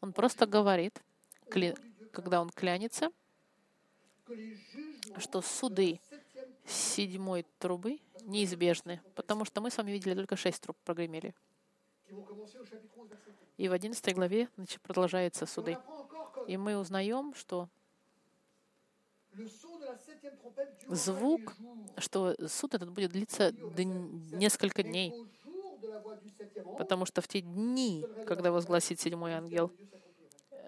[0.00, 1.02] Он просто говорит,
[2.12, 3.10] когда он клянется,
[5.18, 6.00] что суды
[6.66, 11.34] седьмой трубы неизбежны, потому что мы с вами видели только шесть труб прогремели.
[13.56, 15.78] И в 11 главе значит, продолжаются суды.
[16.46, 17.68] И мы узнаем, что
[20.88, 21.54] звук,
[21.98, 25.12] что суд этот будет длиться несколько дней,
[26.78, 29.72] потому что в те дни, когда возгласит седьмой ангел,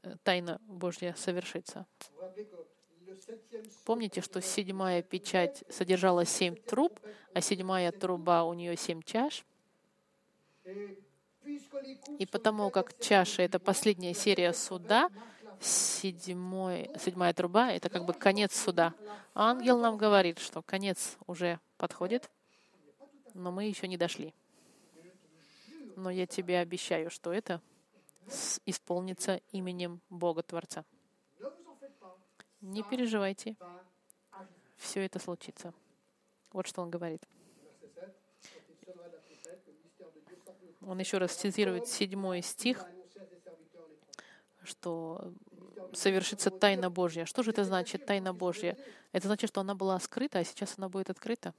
[0.02, 1.86] э, тайна Божья совершится.
[3.84, 7.00] Помните, что седьмая печать содержала семь труб,
[7.34, 9.44] а седьмая труба у нее семь чаш.
[12.18, 15.10] И потому как чаша— это последняя серия суда,
[15.60, 18.94] седьмой, седьмая труба— это как бы конец суда.
[19.34, 22.30] ангел нам говорит, что конец уже подходит,
[23.34, 24.34] но мы еще не дошли.
[25.94, 27.60] Но я тебе обещаю, что это
[28.66, 30.84] исполнится именем Бога Творца.
[32.66, 33.54] Не переживайте,
[34.76, 35.72] все это случится.
[36.50, 37.22] Вот что он говорит.
[40.82, 42.84] Он еще раз цитирует седьмой стих,
[44.64, 45.32] что
[45.92, 47.24] совершится тайна Божья.
[47.24, 48.76] Что же это значит, тайна Божья?
[49.12, 51.54] Это значит, что она была скрыта, а сейчас она будет открыта.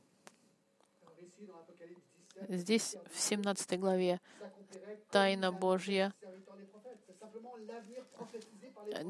[2.49, 4.19] Здесь, в 17 главе,
[5.09, 6.13] тайна Божья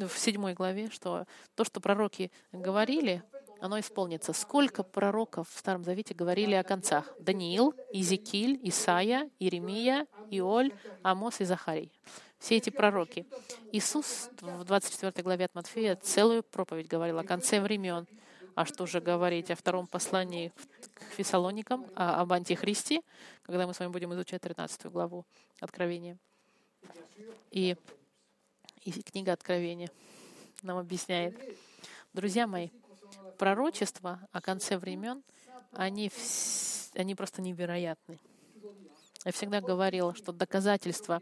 [0.07, 3.23] в седьмой главе, что то, что пророки говорили,
[3.59, 4.33] оно исполнится.
[4.33, 7.11] Сколько пророков в Старом Завете говорили о концах?
[7.19, 11.91] Даниил, Изекиль, Исаия, Иеремия, Иоль, Амос и Захарий.
[12.37, 13.25] Все эти пророки.
[13.71, 18.07] Иисус в 24 главе от Матфея целую проповедь говорил о конце времен.
[18.53, 20.51] А что же говорить о втором послании
[20.93, 23.01] к Фессалоникам, об Антихристе,
[23.43, 25.25] когда мы с вами будем изучать 13 главу
[25.59, 26.17] Откровения.
[27.51, 27.75] И
[28.91, 29.89] и книга Откровения
[30.61, 31.37] нам объясняет.
[32.13, 32.69] Друзья мои,
[33.37, 35.23] пророчества о конце времен,
[35.73, 36.09] они,
[36.95, 38.19] они просто невероятны.
[39.25, 41.21] Я всегда говорила, что доказательства.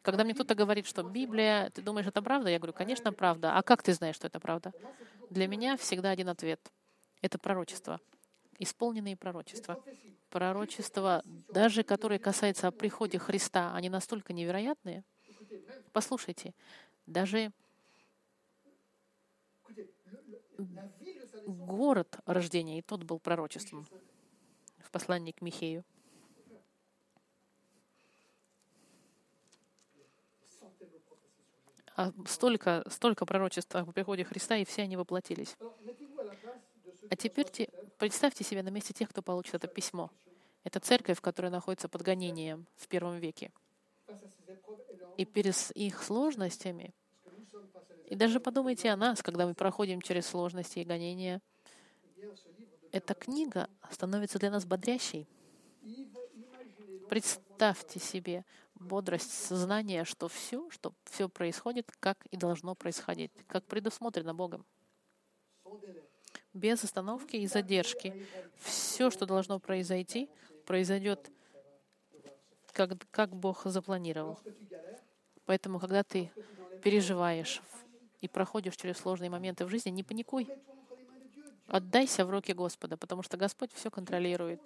[0.00, 2.48] Когда мне кто-то говорит, что Библия, ты думаешь, это правда?
[2.48, 3.58] Я говорю, конечно, правда.
[3.58, 4.72] А как ты знаешь, что это правда?
[5.28, 6.60] Для меня всегда один ответ.
[7.20, 8.00] Это пророчество.
[8.58, 9.82] Исполненные пророчества.
[10.30, 15.04] Пророчества, даже которые касаются о приходе Христа, они настолько невероятные.
[15.92, 16.54] Послушайте,
[17.06, 17.52] даже
[21.46, 23.86] город рождения, и тот был пророчеством
[24.78, 25.84] в послании к Михею.
[31.96, 35.56] А столько, столько пророчеств о приходе Христа, и все они воплотились.
[37.10, 40.10] А теперь те, представьте себе на месте тех, кто получит это письмо.
[40.64, 43.52] Это церковь, которая находится под гонением в первом веке.
[45.16, 46.94] И перед их сложностями,
[48.06, 51.40] и даже подумайте о нас, когда мы проходим через сложности и гонения,
[52.92, 55.26] эта книга становится для нас бодрящей.
[57.08, 58.44] Представьте себе
[58.74, 64.64] бодрость сознания, что все, что все происходит, как и должно происходить, как предусмотрено Богом.
[66.52, 68.26] Без остановки и задержки.
[68.58, 70.30] Все, что должно произойти,
[70.66, 71.30] произойдет,
[72.74, 74.38] как, как Бог запланировал.
[75.46, 76.30] Поэтому, когда ты
[76.82, 77.62] переживаешь
[78.20, 80.48] и проходишь через сложные моменты в жизни, не паникуй.
[81.66, 84.60] Отдайся в руки Господа, потому что Господь все контролирует.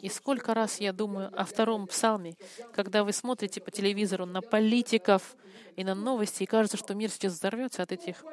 [0.00, 2.34] И сколько раз я думаю о втором псалме,
[2.72, 5.36] когда вы смотрите по телевизору на политиков
[5.76, 8.24] и на новости, и кажется, что мир сейчас взорвется от этих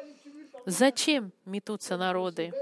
[0.65, 2.53] Зачем метутся народы,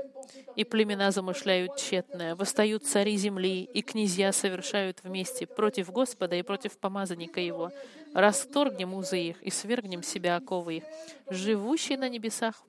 [0.56, 6.78] и племена замышляют тщетное, восстают цари земли, и князья совершают вместе против Господа и против
[6.78, 7.72] помазанника Его.
[8.14, 10.84] Расторгнем узы их и свергнем себя оковы их.
[11.30, 12.64] Живущий на небесах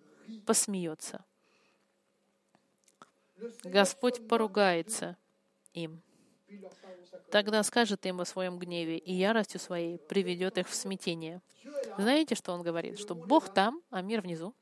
[0.47, 1.25] посмеется.
[3.65, 5.17] Господь поругается
[5.73, 6.03] им.
[7.31, 11.41] Тогда скажет им о своем гневе, и яростью своей приведет их в смятение.
[11.97, 12.99] Знаете, что он говорит?
[12.99, 14.55] Что Бог там, а мир внизу.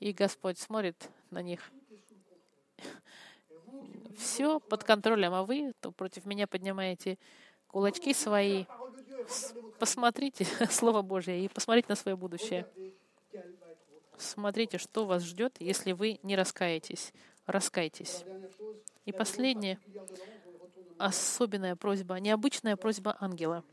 [0.00, 1.70] И Господь смотрит на них.
[4.18, 7.18] Все под контролем, а вы то против меня поднимаете
[7.66, 8.64] кулачки свои.
[9.78, 12.66] Посмотрите Слово Божье и посмотрите на свое будущее.
[14.18, 17.12] Смотрите, что вас ждет, если вы не раскаетесь.
[17.46, 18.24] Раскайтесь.
[19.04, 19.78] И последнее,
[20.98, 23.64] особенная просьба, необычная просьба ангела.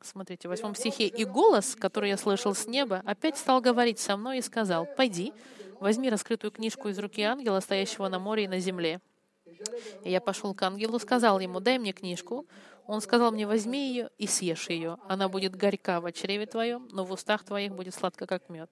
[0.00, 1.06] Смотрите, в восьмом стихе.
[1.06, 5.32] «И голос, который я слышал с неба, опять стал говорить со мной и сказал, «Пойди,
[5.80, 9.00] возьми раскрытую книжку из руки ангела, стоящего на море и на земле».
[10.04, 12.46] И я пошел к ангелу, сказал ему, «Дай мне книжку».
[12.86, 14.98] Он сказал мне, «Возьми ее и съешь ее.
[15.08, 18.70] Она будет горька в чреве твоем, но в устах твоих будет сладко, как мед».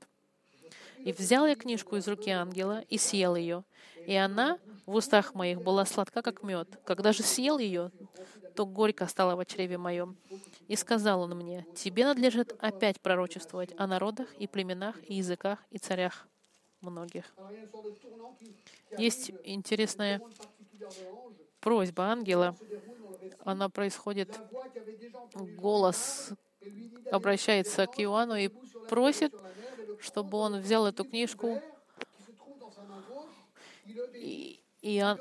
[0.99, 3.65] И взял я книжку из руки ангела и съел ее.
[4.07, 6.69] И она в устах моих была сладка, как мед.
[6.85, 7.91] Когда же съел ее,
[8.55, 10.17] то горько стало в чреве моем.
[10.69, 15.79] И сказал он мне, тебе надлежит опять пророчествовать о народах и племенах и языках и
[15.79, 16.27] царях
[16.81, 17.25] многих.
[18.99, 20.21] Есть интересная
[21.61, 22.57] просьба ангела.
[23.45, 24.39] Она происходит,
[25.35, 26.31] голос
[27.11, 28.49] обращается к Иоанну и
[28.89, 29.35] просит
[30.03, 31.63] чтобы он взял эту книжку
[34.15, 35.17] и, и,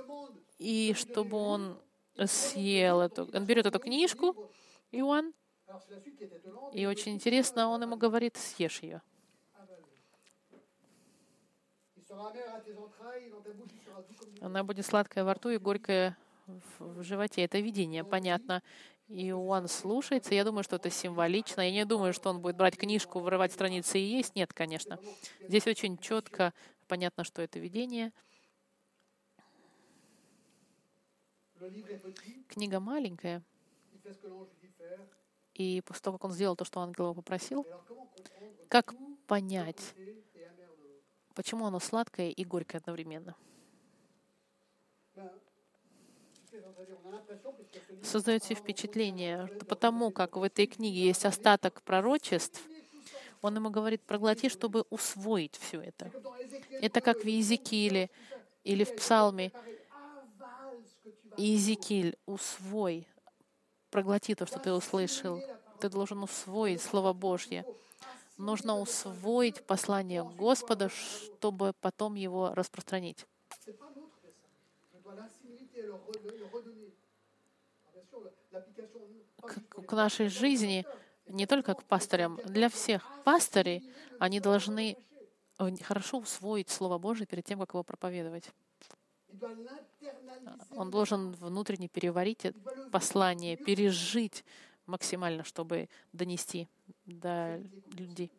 [0.58, 1.80] и чтобы он
[2.26, 3.30] съел эту.
[3.34, 4.52] Он берет эту книжку,
[4.92, 5.34] Иоанн,
[6.74, 9.02] и очень интересно, он ему говорит, съешь ее.
[14.42, 16.18] Она будет сладкая во рту и горькая
[16.80, 17.44] в животе.
[17.44, 18.62] Это видение, понятно.
[19.08, 20.34] И он слушается.
[20.34, 21.62] Я думаю, что это символично.
[21.62, 24.36] Я не думаю, что он будет брать книжку, вырывать страницы и есть.
[24.36, 25.00] Нет, конечно.
[25.42, 26.54] Здесь очень четко
[26.88, 28.12] понятно, что это видение.
[32.48, 33.44] Книга маленькая.
[35.54, 37.66] И после того, как он сделал то, что ангел его попросил,
[38.68, 38.94] как
[39.28, 39.94] понять,
[41.34, 43.36] почему оно сладкое и горькое одновременно?
[48.04, 52.62] Создаете впечатление, что потому как в этой книге есть остаток пророчеств,
[53.42, 56.12] он ему говорит, проглоти, чтобы усвоить все это.
[56.82, 58.10] Это как в Иезекииле
[58.64, 59.52] или в Псалме.
[61.38, 63.08] Иезекииль, усвой,
[63.90, 65.42] проглоти то, что ты услышал.
[65.80, 67.66] Ты должен усвоить Слово Божье.
[68.42, 73.28] Нужно усвоить послание Господа, чтобы потом его распространить
[79.42, 80.88] к, к нашей жизни,
[81.28, 83.08] не только к пастырям, для всех.
[83.24, 83.84] Пастыри,
[84.18, 84.98] они должны
[85.84, 88.52] хорошо усвоить Слово Божие перед тем, как его проповедовать.
[90.72, 92.48] Он должен внутренне переварить
[92.92, 94.44] послание, пережить
[94.86, 96.68] максимально, чтобы донести
[97.06, 97.62] до
[97.92, 98.32] людей.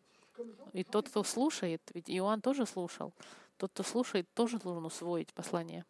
[0.73, 3.13] И тот, кто слушает, ведь Иоанн тоже слушал,
[3.57, 5.85] тот, кто слушает, тоже должен усвоить послание.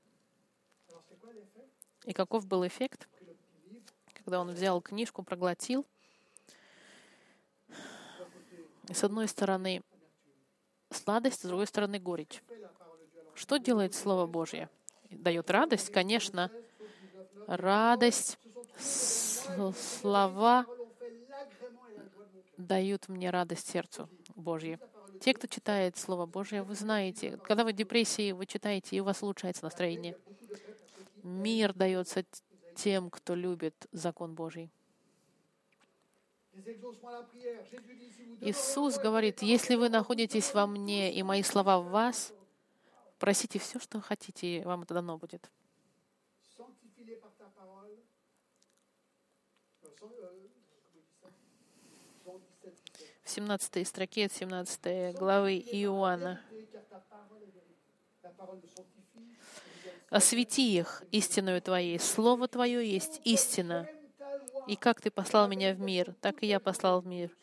[2.04, 3.08] И каков был эффект,
[4.14, 5.86] когда он взял книжку, проглотил?
[8.92, 9.82] С одной стороны
[10.90, 12.42] сладость, с другой стороны горечь.
[13.34, 14.68] Что делает Слово Божье?
[15.10, 16.50] Дает радость, конечно.
[17.46, 18.38] Радость,
[19.72, 20.66] слова
[22.56, 24.78] дают мне радость сердцу Божьей.
[25.20, 29.04] Те, кто читает Слово Божье, вы знаете, когда вы в депрессии, вы читаете, и у
[29.04, 30.16] вас улучшается настроение.
[31.22, 32.24] Мир дается
[32.74, 34.70] тем, кто любит закон Божий.
[38.40, 42.32] Иисус говорит, если вы находитесь во мне, и мои слова в вас,
[43.18, 45.50] просите все, что хотите, и вам это дано будет.
[53.32, 56.38] 17 строке, 17 главы Иоанна
[60.10, 61.98] Освети их истинную Твоей.
[61.98, 63.88] Слово Твое есть истина.
[64.66, 67.34] И как Ты послал меня в мир, так и я послал в мир.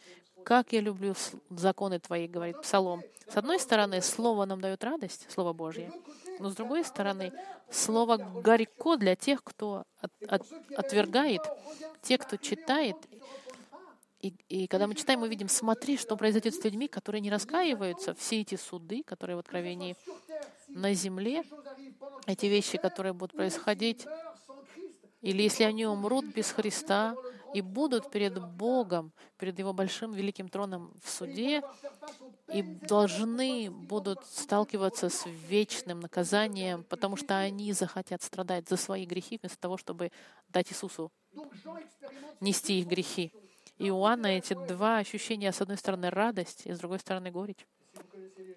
[0.45, 1.15] Как я люблю
[1.49, 3.01] законы Твои, говорит Псалом.
[3.27, 5.91] С одной стороны, Слово нам дает радость, Слово Божье.
[6.37, 7.33] Но с другой стороны,
[7.71, 10.45] Слово горько для тех, кто от, от,
[10.77, 11.41] отвергает,
[12.03, 12.95] те, кто читает
[14.19, 18.13] И, и когда мы читаем, мы видим, смотри, что произойдет с людьми, которые не раскаиваются.
[18.13, 19.95] Все эти суды, которые в Откровении
[20.67, 21.43] на земле,
[22.25, 24.05] эти вещи, которые будут происходить,
[25.21, 27.15] или если они умрут без Христа
[27.53, 31.61] и будут перед Богом, перед Его большим великим троном в суде,
[32.53, 39.39] и должны будут сталкиваться с вечным наказанием, потому что они захотят страдать за свои грехи,
[39.41, 40.11] вместо того, чтобы
[40.49, 41.11] дать Иисусу
[42.39, 43.33] нести их грехи.
[43.79, 47.65] Иоанна эти два ощущения, с одной стороны, радость, и с другой стороны, горечь.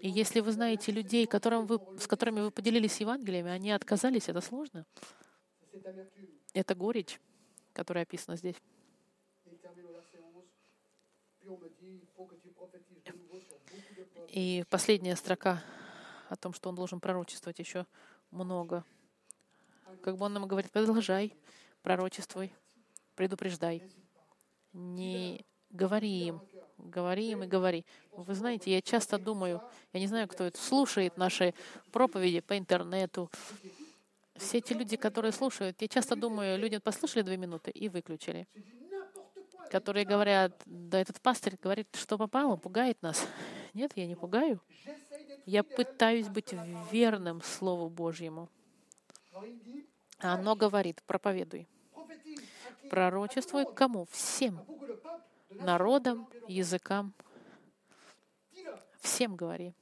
[0.01, 4.41] И если вы знаете людей, которым вы, с которыми вы поделились Евангелиями, они отказались, это
[4.41, 4.85] сложно.
[6.53, 7.21] Это горечь,
[7.73, 8.57] которая описана здесь.
[14.29, 15.63] И последняя строка
[16.29, 17.87] о том, что он должен пророчествовать еще
[18.33, 18.85] много.
[20.03, 21.33] Как бы он нам говорит, продолжай,
[21.83, 22.53] пророчествуй,
[23.15, 23.89] предупреждай.
[24.73, 26.41] Не говори им,
[26.79, 27.85] говори им и говори.
[28.13, 29.63] Вы знаете, я часто думаю,
[29.93, 31.55] я не знаю, кто это слушает наши
[31.91, 33.31] проповеди по интернету,
[34.37, 38.47] все эти люди, которые слушают, я часто думаю, люди послушали две минуты и выключили.
[39.71, 43.27] Которые говорят, да этот пастырь говорит, что попало, пугает нас.
[43.73, 44.61] Нет, я не пугаю.
[45.47, 46.55] Я пытаюсь быть
[46.91, 48.49] верным Слову Божьему.
[50.19, 51.67] Оно говорит, проповедуй.
[52.93, 54.05] Пророчествуй кому?
[54.11, 54.61] Всем.
[55.49, 57.15] Народам, языкам.
[59.01, 59.73] Всем говори.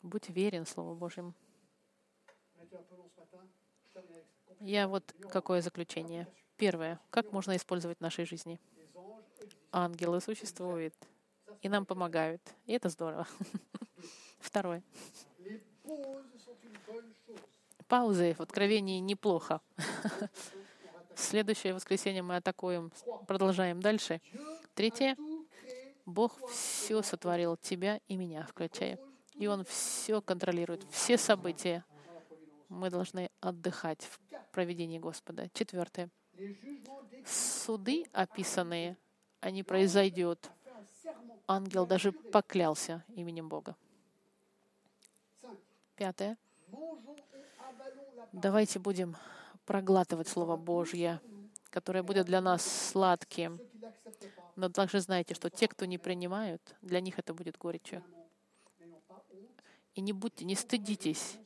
[0.00, 1.34] Будь верен Слову Божьему.
[4.60, 6.28] Я вот какое заключение.
[6.56, 7.00] Первое.
[7.10, 8.60] Как можно использовать в нашей жизни?
[9.72, 10.94] Ангелы существуют
[11.62, 12.42] и нам помогают.
[12.66, 13.26] И это здорово.
[14.38, 14.84] Второе.
[17.88, 19.60] Паузы в откровении неплохо.
[21.16, 22.92] Следующее воскресенье мы атакуем,
[23.26, 24.20] продолжаем дальше.
[24.74, 25.16] Третье.
[26.06, 28.98] Бог все сотворил тебя и меня, включая
[29.38, 31.84] и Он все контролирует, все события.
[32.68, 34.20] Мы должны отдыхать в
[34.52, 35.48] проведении Господа.
[35.54, 36.10] Четвертое.
[37.24, 38.98] Суды описанные,
[39.40, 40.50] они произойдут.
[41.46, 43.76] Ангел даже поклялся именем Бога.
[45.96, 46.36] Пятое.
[48.32, 49.16] Давайте будем
[49.64, 51.20] проглатывать Слово Божье,
[51.70, 53.60] которое будет для нас сладким.
[54.56, 58.02] Но также знайте, что те, кто не принимают, для них это будет горечью.
[59.94, 61.38] И не будьте, не стыдитесь,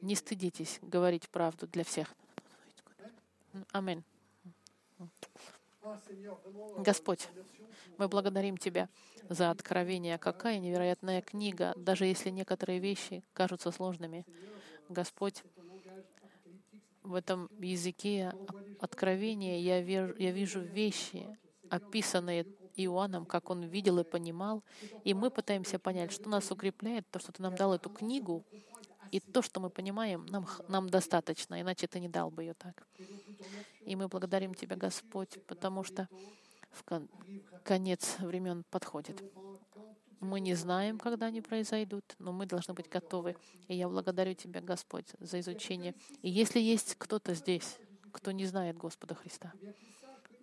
[0.00, 2.14] не стыдитесь говорить правду для всех.
[3.72, 4.02] Аминь.
[6.78, 7.28] Господь,
[7.98, 8.88] мы благодарим Тебя
[9.28, 10.18] за откровение.
[10.18, 14.24] Какая невероятная книга, даже если некоторые вещи кажутся сложными.
[14.92, 15.42] Господь,
[17.02, 18.32] в этом языке
[18.78, 21.26] откровения я, я вижу вещи,
[21.68, 24.62] описанные Иоанном, как он видел и понимал.
[25.04, 28.44] И мы пытаемся понять, что нас укрепляет, то, что ты нам дал эту книгу,
[29.10, 32.86] и то, что мы понимаем, нам, нам достаточно, иначе ты не дал бы ее так.
[33.84, 36.08] И мы благодарим Тебя, Господь, потому что
[36.70, 37.08] в кон-
[37.62, 39.22] конец времен подходит.
[40.22, 43.36] Мы не знаем, когда они произойдут, но мы должны быть готовы.
[43.66, 45.96] И я благодарю Тебя, Господь, за изучение.
[46.22, 47.76] И если есть кто-то здесь,
[48.12, 49.52] кто не знает Господа Христа,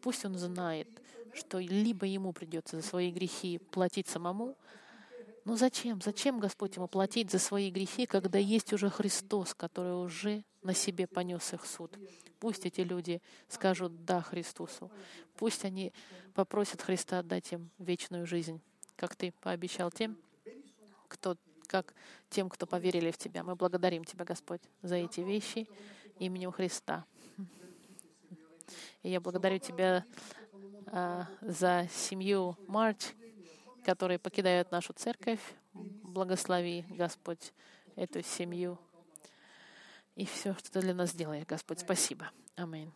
[0.01, 0.89] пусть он знает,
[1.33, 4.57] что либо ему придется за свои грехи платить самому,
[5.45, 6.01] но зачем?
[6.01, 11.07] Зачем Господь ему платить за свои грехи, когда есть уже Христос, который уже на себе
[11.07, 11.97] понес их суд?
[12.41, 14.91] Пусть эти люди скажут «да» Христусу.
[15.37, 15.93] Пусть они
[16.33, 18.61] попросят Христа отдать им вечную жизнь,
[18.99, 20.17] как ты пообещал тем,
[21.07, 21.37] кто,
[21.67, 21.93] как
[22.29, 23.43] тем, кто поверили в Тебя.
[23.43, 25.69] Мы благодарим Тебя, Господь, за эти вещи
[26.19, 27.05] именем Христа.
[29.01, 30.05] И я благодарю Тебя
[30.87, 33.13] а, за семью Марч,
[33.85, 35.39] которые покидают нашу церковь.
[35.73, 37.53] Благослови, Господь,
[37.95, 38.77] эту семью
[40.15, 41.79] и все, что ты для нас делаешь, Господь.
[41.79, 42.29] Спасибо.
[42.57, 42.91] Аминь.